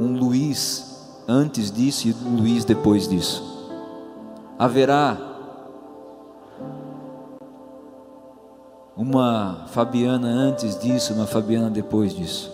um 0.00 0.16
Luiz 0.16 1.24
antes 1.26 1.70
disso 1.70 2.08
e 2.08 2.12
um 2.12 2.36
Luiz 2.36 2.64
depois 2.64 3.08
disso. 3.08 3.42
Haverá 4.58 5.16
uma 8.96 9.66
Fabiana 9.68 10.26
antes 10.26 10.78
disso, 10.78 11.14
uma 11.14 11.26
Fabiana 11.26 11.70
depois 11.70 12.14
disso. 12.14 12.50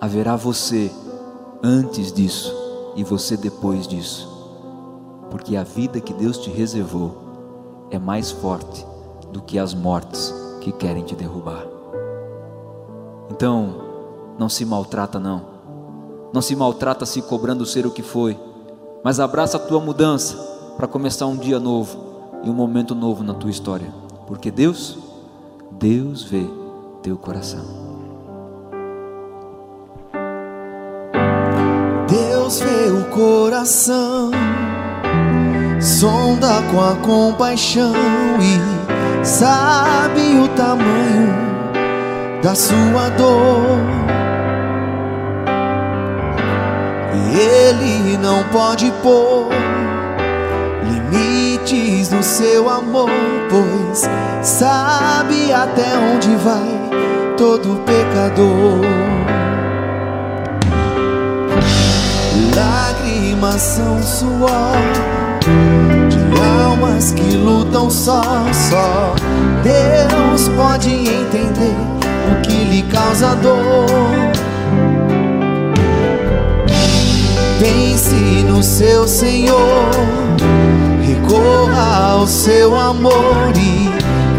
Haverá 0.00 0.36
você 0.36 0.92
antes 1.62 2.12
disso 2.12 2.54
e 2.94 3.02
você 3.02 3.36
depois 3.36 3.88
disso, 3.88 4.28
porque 5.30 5.56
a 5.56 5.64
vida 5.64 6.00
que 6.00 6.12
Deus 6.12 6.36
te 6.36 6.50
reservou 6.50 7.16
é 7.90 7.98
mais 7.98 8.30
forte 8.30 8.86
do 9.32 9.40
que 9.40 9.58
as 9.58 9.72
mortes 9.72 10.34
que 10.60 10.70
querem 10.72 11.02
te 11.02 11.14
derrubar. 11.14 11.66
Então, 13.30 13.74
não 14.38 14.48
se 14.48 14.64
maltrata 14.64 15.18
não. 15.18 15.54
Não 16.32 16.42
se 16.42 16.56
maltrata 16.56 17.06
se 17.06 17.22
cobrando 17.22 17.64
ser 17.64 17.86
o 17.86 17.90
que 17.90 18.02
foi, 18.02 18.38
mas 19.04 19.20
abraça 19.20 19.56
a 19.56 19.60
tua 19.60 19.80
mudança 19.80 20.36
para 20.76 20.88
começar 20.88 21.26
um 21.26 21.36
dia 21.36 21.60
novo 21.60 21.96
e 22.42 22.50
um 22.50 22.54
momento 22.54 22.94
novo 22.94 23.22
na 23.22 23.34
tua 23.34 23.50
história. 23.50 23.86
Porque 24.26 24.50
Deus, 24.50 24.98
Deus 25.70 26.24
vê 26.24 26.44
teu 27.02 27.16
coração. 27.16 27.84
Deus 32.08 32.60
vê 32.60 32.90
o 32.90 33.04
coração, 33.10 34.30
sonda 35.80 36.62
com 36.70 36.80
a 36.80 36.96
compaixão 36.96 37.92
e 38.40 39.24
sabe 39.24 40.38
o 40.38 40.48
tamanho 40.56 41.53
da 42.44 42.54
sua 42.54 43.08
dor. 43.16 43.78
E 47.14 47.38
Ele 47.38 48.18
não 48.18 48.44
pode 48.52 48.92
pôr 49.02 49.48
limites 50.84 52.10
no 52.10 52.22
seu 52.22 52.68
amor, 52.68 53.08
pois 53.48 54.02
sabe 54.42 55.54
até 55.54 55.96
onde 55.96 56.36
vai 56.36 57.34
todo 57.38 57.82
pecador. 57.86 58.82
Lágrimas 62.54 63.62
são 63.62 64.02
suor 64.02 64.76
de 66.10 66.62
almas 66.62 67.10
que 67.12 67.36
lutam 67.38 67.88
só, 67.88 68.22
só 68.52 69.14
Deus 69.62 70.48
pode 70.50 70.90
entender 70.90 71.93
o 72.30 72.40
que 72.42 72.64
lhe 72.64 72.82
causa 72.82 73.34
dor. 73.36 73.86
Pense 77.58 78.42
no 78.44 78.62
seu 78.62 79.06
Senhor, 79.06 79.90
recorra 81.02 82.12
ao 82.12 82.26
seu 82.26 82.76
amor 82.78 83.52
e 83.56 83.90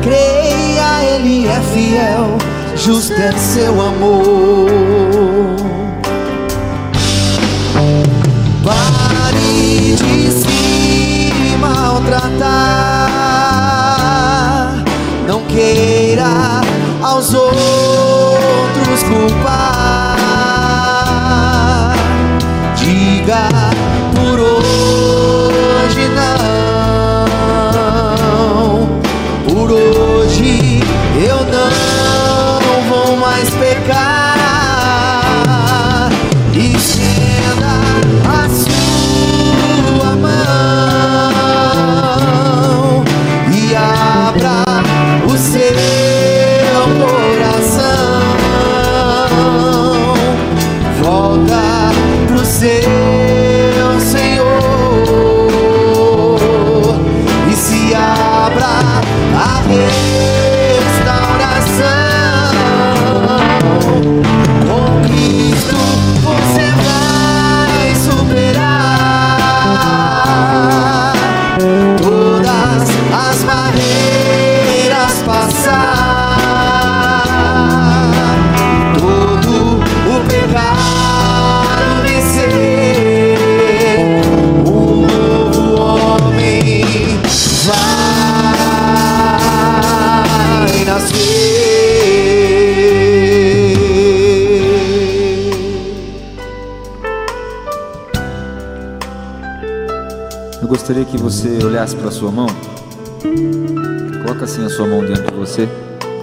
creia, 0.04 1.04
Ele 1.16 1.48
é 1.48 1.62
fiel, 1.74 2.38
justo 2.76 3.14
é 3.14 3.32
seu 3.32 3.82
amor. 3.82 4.70
Pare 8.64 9.96
de 9.96 10.32
se 10.32 11.58
maltratar, 11.60 12.84
não 15.28 15.42
queira 15.46 16.65
aos 17.16 17.34
outros 17.34 19.04
culpar. 19.04 20.16
Diga 22.76 23.65
a 59.76 59.88
restauração. 59.88 60.15
Que 101.16 101.22
você 101.22 101.64
olhasse 101.64 101.96
para 101.96 102.12
sua 102.12 102.30
mão. 102.30 102.48
Coloca 104.24 104.44
assim 104.44 104.66
a 104.66 104.70
sua 104.70 104.86
mão 104.86 105.06
diante 105.06 105.22
de 105.22 105.34
você, 105.34 105.68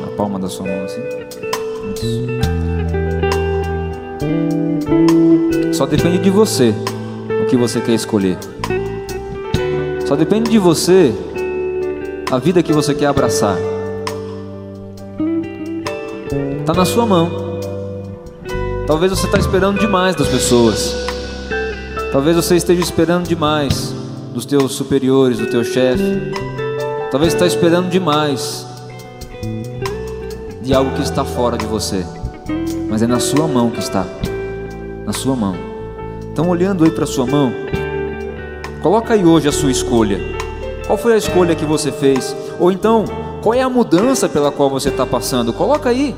na 0.00 0.09
palma 0.16 0.38
da 0.38 0.48
sua 0.48 0.66
mão 0.66 0.85
assim. 0.85 1.00
Isso. 1.94 2.26
Só 5.72 5.87
depende 5.87 6.18
de 6.18 6.31
você 6.31 6.74
o 7.42 7.46
que 7.46 7.57
você 7.57 7.81
quer 7.81 7.94
escolher. 7.94 8.37
Só 10.07 10.14
depende 10.14 10.50
de 10.50 10.59
você 10.59 11.14
a 12.31 12.38
vida 12.38 12.62
que 12.62 12.72
você 12.72 12.94
quer 12.94 13.07
abraçar. 13.07 13.57
Está 16.61 16.74
na 16.74 16.85
sua 16.85 17.07
mão. 17.07 17.31
Talvez 18.87 19.11
você 19.11 19.24
está 19.26 19.38
esperando 19.38 19.81
demais 19.81 20.14
das 20.14 20.28
pessoas. 20.28 20.94
Talvez 22.12 22.37
você 22.37 22.57
esteja 22.57 22.83
esperando 22.83 23.26
demais 23.26 24.01
dos 24.33 24.47
teus 24.47 24.73
superiores, 24.73 25.38
do 25.38 25.47
teu 25.47 25.62
chefe. 25.62 26.33
Talvez 27.11 27.35
está 27.35 27.47
esperando 27.47 27.90
demais 27.90 28.66
de 30.62 30.73
algo 30.73 30.92
que 30.92 31.03
está 31.03 31.25
fora 31.25 31.59
de 31.59 31.66
você. 31.66 32.05
Mas 32.88 33.03
é 33.03 33.07
na 33.07 33.21
sua 33.21 33.47
mão 33.47 33.71
que 33.71 33.81
está. 33.81 34.07
Na 35.05 35.12
sua 35.12 35.37
mão. 35.37 35.55
Então 36.33 36.49
olhando 36.49 36.85
aí 36.85 36.90
para 36.90 37.05
sua 37.05 37.27
mão, 37.27 37.53
coloca 38.83 39.12
aí 39.12 39.25
hoje 39.25 39.49
a 39.49 39.53
sua 39.53 39.71
escolha. 39.71 40.18
Qual 40.87 40.97
foi 40.97 41.12
a 41.12 41.18
escolha 41.18 41.55
que 41.55 41.64
você 41.64 41.92
fez? 41.92 42.35
Ou 42.59 42.73
então, 42.73 43.05
qual 43.42 43.55
é 43.55 43.61
a 43.61 43.68
mudança 43.68 44.29
pela 44.29 44.51
qual 44.51 44.71
você 44.71 44.88
está 44.88 45.05
passando? 45.05 45.53
Coloca 45.53 45.90
aí. 45.90 46.14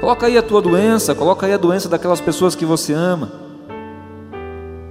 Coloca 0.00 0.26
aí 0.26 0.36
a 0.36 0.42
tua 0.42 0.60
doença, 0.60 1.14
coloca 1.14 1.46
aí 1.46 1.52
a 1.52 1.56
doença 1.56 1.88
daquelas 1.88 2.20
pessoas 2.20 2.54
que 2.54 2.64
você 2.64 2.92
ama. 2.92 3.30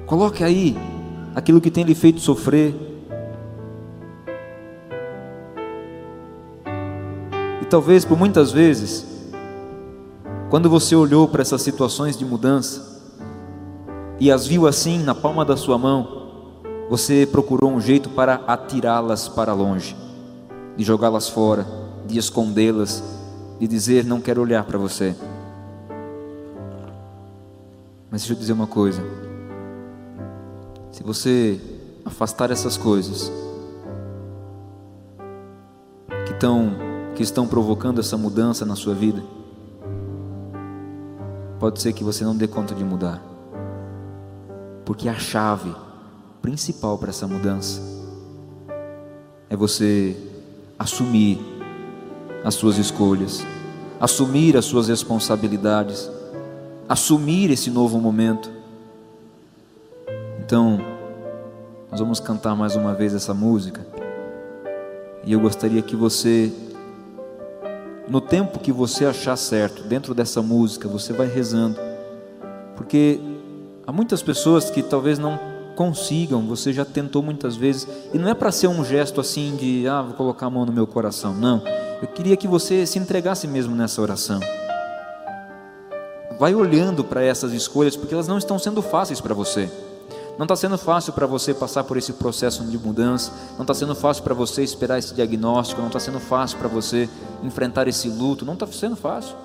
Coloque 0.06 0.44
aí 0.44 0.78
aquilo 1.36 1.62
que 1.62 1.72
tem 1.72 1.84
lhe 1.84 1.96
feito 1.96 2.20
sofrer. 2.20 2.76
E 7.62 7.66
talvez 7.66 8.04
por 8.04 8.18
muitas 8.18 8.52
vezes, 8.52 9.06
quando 10.50 10.70
você 10.70 10.96
olhou 10.96 11.28
para 11.28 11.42
essas 11.42 11.62
situações 11.62 12.18
de 12.18 12.26
mudança 12.26 13.02
e 14.20 14.32
as 14.32 14.46
viu 14.46 14.68
assim 14.68 15.00
na 15.00 15.16
palma 15.16 15.46
da 15.46 15.56
sua 15.56 15.78
mão, 15.78 16.22
você 16.90 17.26
procurou 17.26 17.72
um 17.72 17.80
jeito 17.80 18.10
para 18.10 18.36
atirá-las 18.46 19.30
para 19.30 19.54
longe, 19.54 19.96
de 20.76 20.84
jogá-las 20.84 21.30
fora, 21.30 21.66
de 22.06 22.20
escondê-las, 22.20 23.02
de 23.60 23.68
dizer 23.68 24.04
não 24.04 24.20
quero 24.20 24.42
olhar 24.42 24.66
para 24.66 24.78
você. 24.78 25.16
Mas 28.12 28.22
deixa 28.22 28.34
eu 28.34 28.38
dizer 28.38 28.52
uma 28.52 28.68
coisa. 28.68 29.21
Se 30.92 31.04
você 31.04 31.60
afastar 32.04 32.52
essas 32.52 32.78
coisas 32.78 33.32
que 36.26 36.34
estão 36.34 36.92
que 37.16 37.24
estão 37.24 37.46
provocando 37.46 38.00
essa 38.00 38.18
mudança 38.18 38.66
na 38.66 38.76
sua 38.76 38.94
vida, 38.94 39.22
pode 41.60 41.82
ser 41.82 41.94
que 41.94 42.04
você 42.04 42.24
não 42.24 42.36
dê 42.36 42.48
conta 42.48 42.74
de 42.74 42.84
mudar. 42.84 43.22
Porque 44.86 45.08
a 45.08 45.16
chave 45.16 45.74
principal 46.42 46.98
para 46.98 47.10
essa 47.10 47.28
mudança 47.28 47.82
é 49.50 49.56
você 49.56 50.16
assumir 50.80 51.40
as 52.44 52.56
suas 52.56 52.78
escolhas, 52.78 53.46
assumir 54.00 54.58
as 54.58 54.66
suas 54.66 54.88
responsabilidades, 54.88 56.10
assumir 56.90 57.52
esse 57.52 57.70
novo 57.70 58.00
momento. 58.00 58.61
Então, 60.52 60.82
nós 61.90 62.02
vamos 62.02 62.20
cantar 62.20 62.58
mais 62.58 62.76
uma 62.76 62.94
vez 62.94 63.14
essa 63.14 63.34
música. 63.34 63.88
E 65.24 65.32
eu 65.32 65.40
gostaria 65.40 65.82
que 65.82 65.96
você, 65.96 66.52
no 68.06 68.20
tempo 68.20 68.60
que 68.60 68.70
você 68.70 69.06
achar 69.06 69.38
certo, 69.38 69.82
dentro 69.84 70.14
dessa 70.14 70.42
música, 70.42 70.90
você 70.90 71.14
vai 71.14 71.26
rezando, 71.26 71.80
porque 72.76 73.18
há 73.88 73.94
muitas 73.94 74.22
pessoas 74.22 74.70
que 74.70 74.84
talvez 74.84 75.18
não 75.18 75.40
consigam, 75.78 76.42
você 76.42 76.74
já 76.74 76.84
tentou 76.84 77.24
muitas 77.24 77.56
vezes, 77.56 77.88
e 78.14 78.18
não 78.18 78.28
é 78.28 78.34
para 78.34 78.52
ser 78.52 78.68
um 78.68 78.84
gesto 78.84 79.22
assim 79.22 79.56
de, 79.56 79.88
ah, 79.88 80.02
vou 80.02 80.16
colocar 80.16 80.48
a 80.48 80.50
mão 80.50 80.66
no 80.66 80.74
meu 80.74 80.86
coração, 80.86 81.34
não. 81.34 81.64
Eu 82.02 82.10
queria 82.10 82.36
que 82.36 82.46
você 82.46 82.86
se 82.86 83.00
entregasse 83.00 83.48
mesmo 83.48 83.74
nessa 83.74 84.02
oração. 84.02 84.42
Vai 86.38 86.54
olhando 86.54 87.06
para 87.06 87.24
essas 87.24 87.54
escolhas, 87.54 87.96
porque 87.96 88.14
elas 88.14 88.28
não 88.28 88.38
estão 88.38 88.60
sendo 88.60 88.82
fáceis 88.82 89.22
para 89.22 89.34
você. 89.34 89.72
Não 90.42 90.46
está 90.46 90.56
sendo 90.56 90.76
fácil 90.76 91.14
para 91.14 91.28
você 91.28 91.54
passar 91.54 91.84
por 91.84 91.98
esse 91.98 92.14
processo 92.14 92.64
de 92.64 92.76
mudança, 92.76 93.32
não 93.58 93.62
está 93.62 93.76
sendo 93.76 93.94
fácil 93.94 94.24
para 94.24 94.34
você 94.34 94.64
esperar 94.64 94.98
esse 94.98 95.14
diagnóstico, 95.14 95.80
não 95.80 95.88
está 95.88 96.00
sendo 96.00 96.20
fácil 96.20 96.58
para 96.58 96.68
você 96.68 97.08
enfrentar 97.44 97.88
esse 97.88 98.10
luto, 98.10 98.44
não 98.44 98.56
está 98.56 98.66
sendo 98.66 98.96
fácil. 98.96 99.36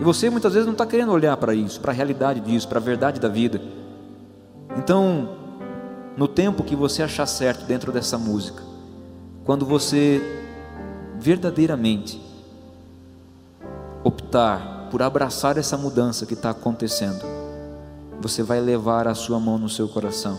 E 0.00 0.04
você 0.04 0.30
muitas 0.30 0.52
vezes 0.52 0.64
não 0.64 0.74
está 0.74 0.86
querendo 0.86 1.10
olhar 1.10 1.36
para 1.38 1.52
isso, 1.56 1.80
para 1.80 1.90
a 1.90 1.94
realidade 1.94 2.38
disso, 2.38 2.68
para 2.68 2.78
a 2.78 2.80
verdade 2.80 3.18
da 3.18 3.28
vida. 3.28 3.60
Então, 4.78 5.28
no 6.16 6.28
tempo 6.28 6.62
que 6.62 6.76
você 6.76 7.02
achar 7.02 7.26
certo 7.26 7.64
dentro 7.64 7.90
dessa 7.90 8.16
música, 8.16 8.62
quando 9.44 9.66
você 9.66 10.22
verdadeiramente 11.18 12.22
optar 14.04 14.86
por 14.88 15.02
abraçar 15.02 15.58
essa 15.58 15.76
mudança 15.76 16.24
que 16.26 16.34
está 16.34 16.50
acontecendo, 16.50 17.41
você 18.22 18.42
vai 18.42 18.60
levar 18.60 19.08
a 19.08 19.14
sua 19.16 19.40
mão 19.40 19.58
no 19.58 19.68
seu 19.68 19.88
coração. 19.88 20.38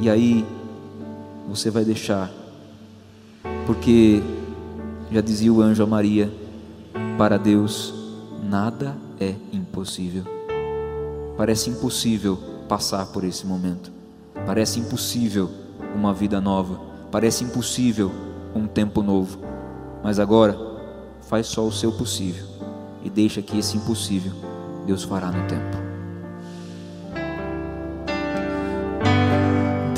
E 0.00 0.08
aí 0.08 0.44
você 1.46 1.70
vai 1.70 1.84
deixar. 1.84 2.30
Porque 3.66 4.22
já 5.12 5.20
dizia 5.20 5.52
o 5.52 5.60
anjo 5.60 5.82
a 5.82 5.86
Maria, 5.86 6.32
para 7.18 7.36
Deus 7.36 7.92
nada 8.42 8.96
é 9.20 9.34
impossível. 9.52 10.24
Parece 11.36 11.68
impossível 11.68 12.38
passar 12.66 13.06
por 13.06 13.22
esse 13.22 13.46
momento. 13.46 13.92
Parece 14.46 14.80
impossível 14.80 15.50
uma 15.94 16.14
vida 16.14 16.40
nova. 16.40 16.80
Parece 17.10 17.44
impossível 17.44 18.10
um 18.54 18.66
tempo 18.66 19.02
novo. 19.02 19.38
Mas 20.02 20.18
agora, 20.18 20.56
faz 21.28 21.46
só 21.48 21.66
o 21.66 21.72
seu 21.72 21.92
possível 21.92 22.46
e 23.04 23.10
deixa 23.10 23.42
que 23.42 23.58
esse 23.58 23.76
impossível 23.76 24.32
Deus 24.86 25.02
fará 25.02 25.30
no 25.30 25.46
tempo. 25.46 25.87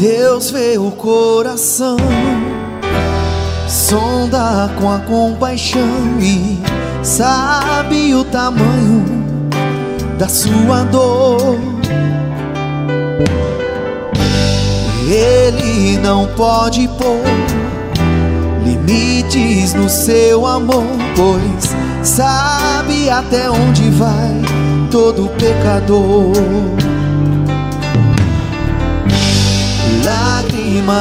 Deus 0.01 0.51
vê 0.51 0.79
o 0.79 0.91
coração, 0.93 1.99
sonda 3.69 4.71
com 4.81 4.91
a 4.91 4.99
compaixão 5.01 6.19
e 6.19 6.59
sabe 7.03 8.15
o 8.15 8.25
tamanho 8.25 9.05
da 10.19 10.27
sua 10.27 10.85
dor. 10.85 11.59
Ele 15.07 15.99
não 15.99 16.29
pode 16.29 16.89
pôr 16.97 17.21
limites 18.65 19.75
no 19.75 19.91
seu 19.91 20.47
amor, 20.47 20.87
pois 21.15 21.77
sabe 22.03 23.11
até 23.11 23.51
onde 23.51 23.91
vai 23.91 24.41
todo 24.91 25.29
pecador. 25.37 26.90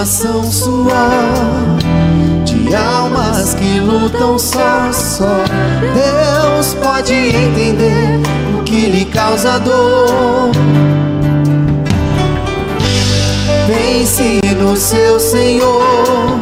São 0.05 0.43
suor 0.43 0.87
de 2.45 2.75
almas 2.75 3.53
que 3.53 3.79
lutam 3.79 4.37
só, 4.37 4.91
só. 4.91 5.43
Deus 5.93 6.73
pode 6.75 7.13
entender 7.13 8.19
o 8.57 8.63
que 8.63 8.87
lhe 8.87 9.05
causa 9.05 9.59
dor. 9.59 10.51
Pense 13.67 14.41
no 14.59 14.75
seu 14.75 15.19
Senhor, 15.19 16.39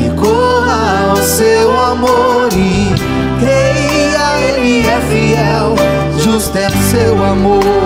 recorra 0.00 1.10
ao 1.10 1.16
seu 1.16 1.80
amor 1.80 2.48
e 2.52 2.94
creia, 3.40 4.56
Ele 4.56 4.86
é 4.86 5.00
fiel, 5.10 5.74
justo 6.18 6.56
é 6.56 6.68
seu 6.90 7.24
amor. 7.24 7.77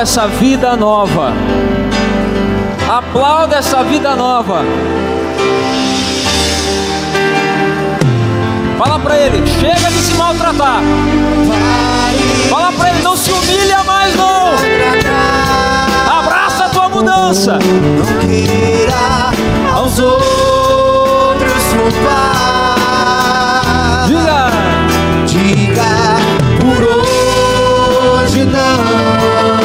Essa 0.00 0.26
vida 0.26 0.74
nova. 0.76 1.34
Aplauda 2.88 3.56
essa 3.56 3.82
vida 3.82 4.16
nova. 4.16 4.64
Fala 8.78 8.98
para 8.98 9.18
ele, 9.18 9.46
chega 9.46 9.90
de 9.90 9.98
se 9.98 10.14
maltratar. 10.14 10.80
Fala 12.48 12.72
para 12.72 12.88
ele, 12.88 13.02
não 13.02 13.14
se 13.14 13.30
humilha 13.30 13.84
mais 13.84 14.16
não. 14.16 14.54
Abraça 16.18 16.64
a 16.64 16.68
tua 16.70 16.88
mudança. 16.88 17.58
Não 17.58 18.18
queira 18.26 18.94
aos 19.74 19.98
outros 19.98 21.62
culpar. 21.76 22.76
Diga, 24.06 24.50
Diga 25.26 26.16
por 26.58 26.82
hoje 28.22 28.46
não. 28.46 29.59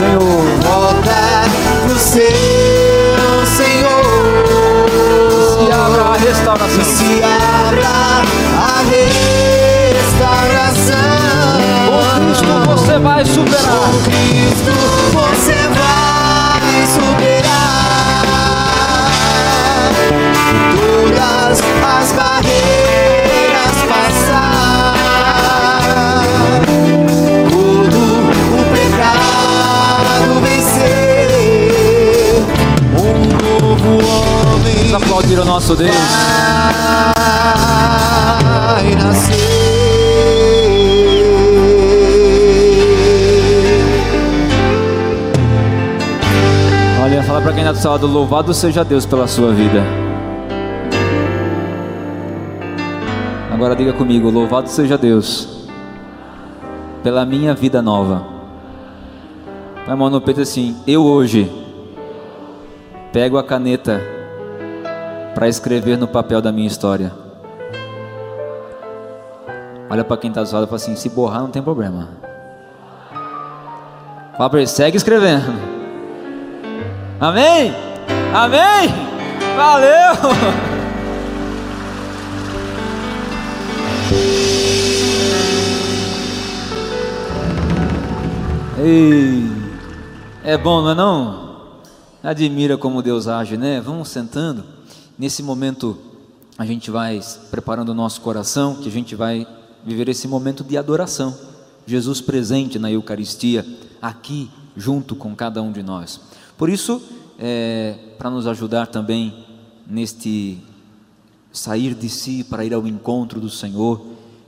Senhor. 0.00 0.44
Volta 0.62 1.44
pro 1.84 1.98
seu 1.98 3.44
Senhor. 3.44 4.88
E 5.60 5.70
abra 5.70 6.02
a 6.02 6.16
restauração. 6.16 6.84
Se 6.84 7.22
abra 7.22 7.86
a 8.56 8.82
restauração. 10.00 10.96
Cristo 12.24 12.54
você 12.66 12.98
vai 12.98 13.26
superar. 13.26 13.49
O 35.40 35.44
nosso 35.44 35.74
Deus. 35.74 35.90
vai 38.82 38.94
nascer. 38.94 39.34
Olha, 47.02 47.22
fala 47.22 47.40
para 47.40 47.52
quem 47.52 47.60
está 47.60 47.72
do 47.72 47.78
seu 47.78 47.90
lado, 47.90 48.06
louvado 48.06 48.54
seja 48.54 48.84
Deus 48.84 49.06
pela 49.06 49.26
sua 49.26 49.52
vida. 49.52 49.82
Agora 53.52 53.74
diga 53.74 53.92
comigo, 53.92 54.30
louvado 54.30 54.68
seja 54.68 54.96
Deus 54.96 55.68
pela 57.02 57.24
minha 57.24 57.54
vida 57.54 57.80
nova. 57.80 58.24
Põe 59.84 59.94
a 59.94 59.96
mão 59.96 60.10
no 60.10 60.20
peito 60.20 60.40
assim, 60.42 60.76
eu 60.86 61.04
hoje 61.04 61.50
pego 63.12 63.38
a 63.38 63.42
caneta 63.42 64.19
para 65.40 65.48
escrever 65.48 65.96
no 65.96 66.06
papel 66.06 66.42
da 66.42 66.52
minha 66.52 66.68
história. 66.68 67.10
Olha 69.88 70.04
para 70.04 70.18
quem 70.18 70.28
está 70.28 70.42
do 70.42 70.46
seu 70.46 70.58
lado 70.58 70.66
e 70.66 70.68
fala 70.68 70.76
assim, 70.76 70.94
se 70.94 71.08
borrar 71.08 71.40
não 71.40 71.50
tem 71.50 71.62
problema. 71.62 72.10
Fala 74.36 74.50
para 74.50 74.58
ele, 74.58 74.66
segue 74.68 74.98
escrevendo. 74.98 75.50
Amém? 77.18 77.74
Amém? 78.34 78.90
Valeu! 79.56 80.12
Ei, 88.84 89.50
é 90.44 90.58
bom, 90.58 90.82
não 90.82 90.90
é 90.90 90.94
não? 90.94 91.56
Admira 92.22 92.76
como 92.76 93.00
Deus 93.00 93.26
age, 93.26 93.56
né? 93.56 93.80
Vamos 93.80 94.10
sentando. 94.10 94.79
Nesse 95.20 95.42
momento 95.42 95.98
a 96.56 96.64
gente 96.64 96.90
vai 96.90 97.20
preparando 97.50 97.90
o 97.90 97.94
nosso 97.94 98.22
coração, 98.22 98.76
que 98.76 98.88
a 98.88 98.90
gente 98.90 99.14
vai 99.14 99.46
viver 99.84 100.08
esse 100.08 100.26
momento 100.26 100.64
de 100.64 100.78
adoração. 100.78 101.36
Jesus 101.86 102.22
presente 102.22 102.78
na 102.78 102.90
Eucaristia, 102.90 103.66
aqui 104.00 104.50
junto 104.74 105.14
com 105.14 105.36
cada 105.36 105.60
um 105.60 105.72
de 105.72 105.82
nós. 105.82 106.22
Por 106.56 106.70
isso, 106.70 107.02
é, 107.38 107.98
para 108.16 108.30
nos 108.30 108.46
ajudar 108.46 108.86
também 108.86 109.44
neste 109.86 110.58
sair 111.52 111.92
de 111.92 112.08
si 112.08 112.42
para 112.42 112.64
ir 112.64 112.72
ao 112.72 112.86
encontro 112.86 113.38
do 113.42 113.50
Senhor, 113.50 114.00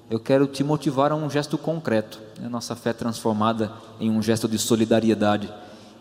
eu 0.08 0.18
quero 0.18 0.46
te 0.46 0.64
motivar 0.64 1.12
a 1.12 1.14
um 1.14 1.28
gesto 1.28 1.58
concreto, 1.58 2.18
né? 2.40 2.48
nossa 2.48 2.74
fé 2.74 2.94
transformada 2.94 3.70
em 4.00 4.08
um 4.10 4.22
gesto 4.22 4.48
de 4.48 4.58
solidariedade. 4.58 5.52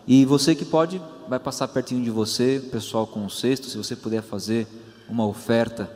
E 0.06 0.24
você 0.24 0.54
que 0.54 0.64
pode, 0.64 0.98
vai 1.32 1.40
passar 1.40 1.66
pertinho 1.68 2.04
de 2.04 2.10
você, 2.10 2.62
pessoal 2.70 3.06
com 3.06 3.24
o 3.24 3.30
cesto, 3.30 3.66
se 3.66 3.78
você 3.78 3.96
puder 3.96 4.20
fazer 4.20 4.66
uma 5.08 5.26
oferta, 5.26 5.90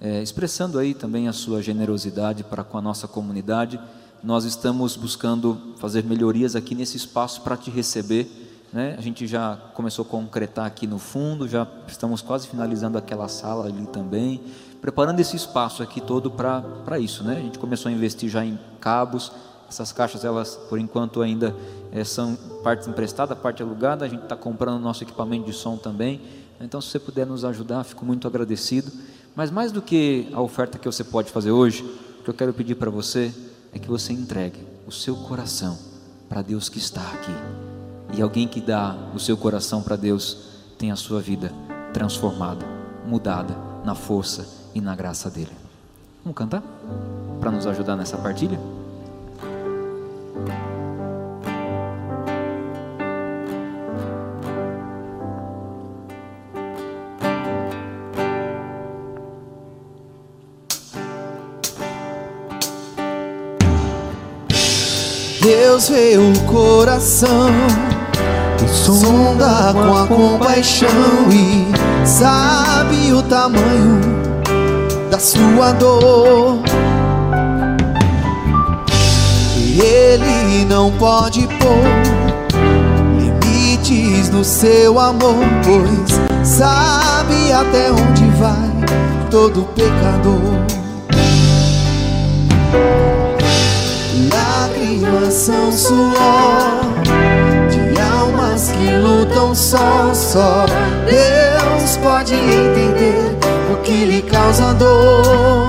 é, 0.00 0.20
expressando 0.20 0.76
aí 0.76 0.92
também 0.92 1.28
a 1.28 1.32
sua 1.32 1.62
generosidade 1.62 2.42
para 2.42 2.64
com 2.64 2.76
a 2.76 2.82
nossa 2.82 3.06
comunidade. 3.06 3.78
Nós 4.24 4.44
estamos 4.44 4.96
buscando 4.96 5.56
fazer 5.78 6.02
melhorias 6.02 6.56
aqui 6.56 6.74
nesse 6.74 6.96
espaço 6.96 7.42
para 7.42 7.56
te 7.56 7.70
receber. 7.70 8.28
Né? 8.72 8.96
A 8.98 9.00
gente 9.00 9.24
já 9.28 9.56
começou 9.72 10.04
a 10.04 10.08
concretar 10.08 10.66
aqui 10.66 10.84
no 10.84 10.98
fundo, 10.98 11.46
já 11.46 11.64
estamos 11.86 12.20
quase 12.20 12.48
finalizando 12.48 12.98
aquela 12.98 13.28
sala 13.28 13.66
ali 13.66 13.86
também, 13.86 14.42
preparando 14.80 15.20
esse 15.20 15.36
espaço 15.36 15.80
aqui 15.80 16.00
todo 16.00 16.28
para 16.28 16.98
isso. 16.98 17.22
Né? 17.22 17.36
A 17.36 17.40
gente 17.40 17.60
começou 17.60 17.88
a 17.88 17.92
investir 17.92 18.28
já 18.28 18.44
em 18.44 18.58
cabos, 18.80 19.30
essas 19.68 19.92
caixas, 19.92 20.24
elas 20.24 20.56
por 20.68 20.78
enquanto 20.78 21.22
ainda 21.22 21.54
é, 21.92 22.04
são 22.04 22.36
parte 22.62 22.88
emprestada, 22.88 23.34
parte 23.34 23.62
alugada. 23.62 24.04
A 24.04 24.08
gente 24.08 24.22
está 24.22 24.36
comprando 24.36 24.80
nosso 24.80 25.02
equipamento 25.02 25.46
de 25.46 25.52
som 25.52 25.76
também. 25.76 26.20
Então, 26.60 26.80
se 26.80 26.88
você 26.88 26.98
puder 26.98 27.26
nos 27.26 27.44
ajudar, 27.44 27.84
fico 27.84 28.04
muito 28.04 28.26
agradecido. 28.26 28.90
Mas 29.34 29.50
mais 29.50 29.70
do 29.70 29.82
que 29.82 30.28
a 30.32 30.40
oferta 30.40 30.78
que 30.78 30.86
você 30.86 31.04
pode 31.04 31.30
fazer 31.30 31.50
hoje, 31.50 31.82
o 32.20 32.22
que 32.22 32.30
eu 32.30 32.34
quero 32.34 32.54
pedir 32.54 32.74
para 32.76 32.90
você 32.90 33.32
é 33.72 33.78
que 33.78 33.88
você 33.88 34.12
entregue 34.12 34.60
o 34.86 34.92
seu 34.92 35.14
coração 35.14 35.78
para 36.28 36.40
Deus 36.42 36.68
que 36.68 36.78
está 36.78 37.02
aqui. 37.12 37.32
E 38.16 38.22
alguém 38.22 38.48
que 38.48 38.60
dá 38.60 38.96
o 39.14 39.18
seu 39.18 39.36
coração 39.36 39.82
para 39.82 39.96
Deus 39.96 40.38
tem 40.78 40.90
a 40.90 40.96
sua 40.96 41.20
vida 41.20 41.52
transformada, 41.92 42.64
mudada 43.06 43.54
na 43.84 43.94
força 43.94 44.46
e 44.74 44.80
na 44.80 44.94
graça 44.94 45.30
dele. 45.30 45.52
Vamos 46.24 46.36
cantar? 46.36 46.62
Para 47.40 47.50
nos 47.50 47.66
ajudar 47.66 47.96
nessa 47.96 48.16
partilha? 48.16 48.75
Deus 65.76 65.90
vê 65.90 66.16
o 66.16 66.32
coração 66.46 67.50
e 68.64 68.66
sonda 68.66 69.74
com 69.74 69.94
a 69.94 70.06
compaixão 70.06 70.88
e 71.30 71.66
sabe 72.06 73.12
o 73.12 73.20
tamanho 73.20 74.00
da 75.10 75.18
sua 75.18 75.72
dor. 75.72 76.60
E 79.54 79.78
Ele 79.78 80.64
não 80.64 80.90
pode 80.92 81.46
pôr 81.58 81.84
limites 83.20 84.30
no 84.30 84.42
seu 84.42 84.98
amor, 84.98 85.44
pois 85.62 86.48
sabe 86.48 87.52
até 87.52 87.92
onde 87.92 88.24
vai 88.38 89.28
todo 89.30 89.68
pecador. 89.74 90.85
lágrimas 95.06 95.74
suor 95.74 96.80
de 97.70 98.00
almas 98.00 98.72
que 98.72 98.90
lutam 98.96 99.54
só, 99.54 100.12
só. 100.12 100.66
Deus 101.06 101.96
pode 101.98 102.34
entender 102.34 103.36
o 103.72 103.76
que 103.82 104.04
lhe 104.04 104.22
causa 104.22 104.74
dor. 104.74 105.66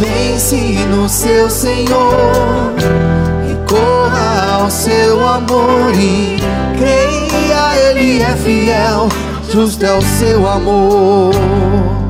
Pense 0.00 0.56
no 0.90 1.08
seu 1.08 1.48
Senhor 1.48 2.74
e 3.50 3.70
corra 3.70 4.60
ao 4.60 4.70
seu 4.70 5.26
amor 5.26 5.92
e 5.94 6.36
creia, 6.76 7.90
Ele 7.90 8.22
é 8.22 8.36
fiel, 8.36 9.08
justo 9.50 9.84
é 9.84 9.96
o 9.96 10.02
seu 10.02 10.46
amor. 10.46 12.05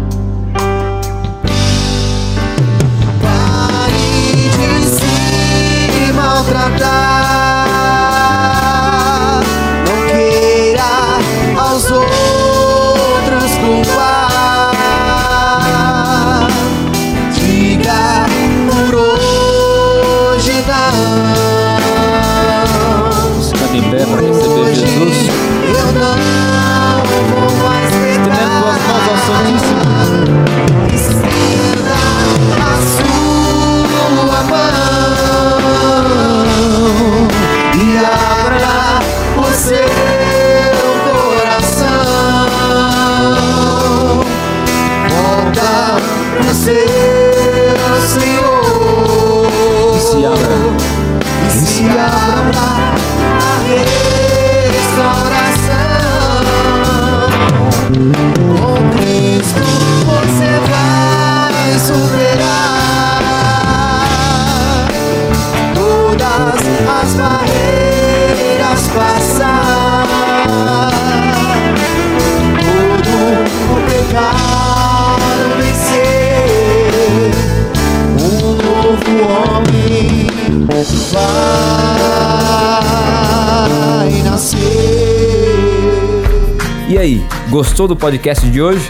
Gostou 87.56 87.88
do 87.88 87.96
podcast 87.96 88.46
de 88.50 88.60
hoje? 88.60 88.86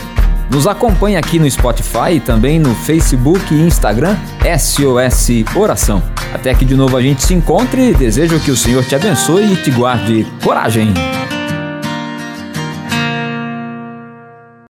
Nos 0.50 0.66
acompanhe 0.66 1.16
aqui 1.16 1.38
no 1.38 1.48
Spotify 1.48 2.14
e 2.14 2.20
também 2.20 2.58
no 2.58 2.74
Facebook 2.74 3.54
e 3.54 3.60
Instagram 3.62 4.16
SOS 4.58 5.44
Oração. 5.54 6.02
Até 6.34 6.52
que 6.52 6.64
de 6.64 6.74
novo 6.74 6.96
a 6.96 7.00
gente 7.00 7.22
se 7.22 7.32
encontre, 7.32 7.94
desejo 7.94 8.40
que 8.40 8.50
o 8.50 8.56
Senhor 8.56 8.84
te 8.84 8.96
abençoe 8.96 9.52
e 9.52 9.56
te 9.62 9.70
guarde 9.70 10.26
coragem. 10.42 10.92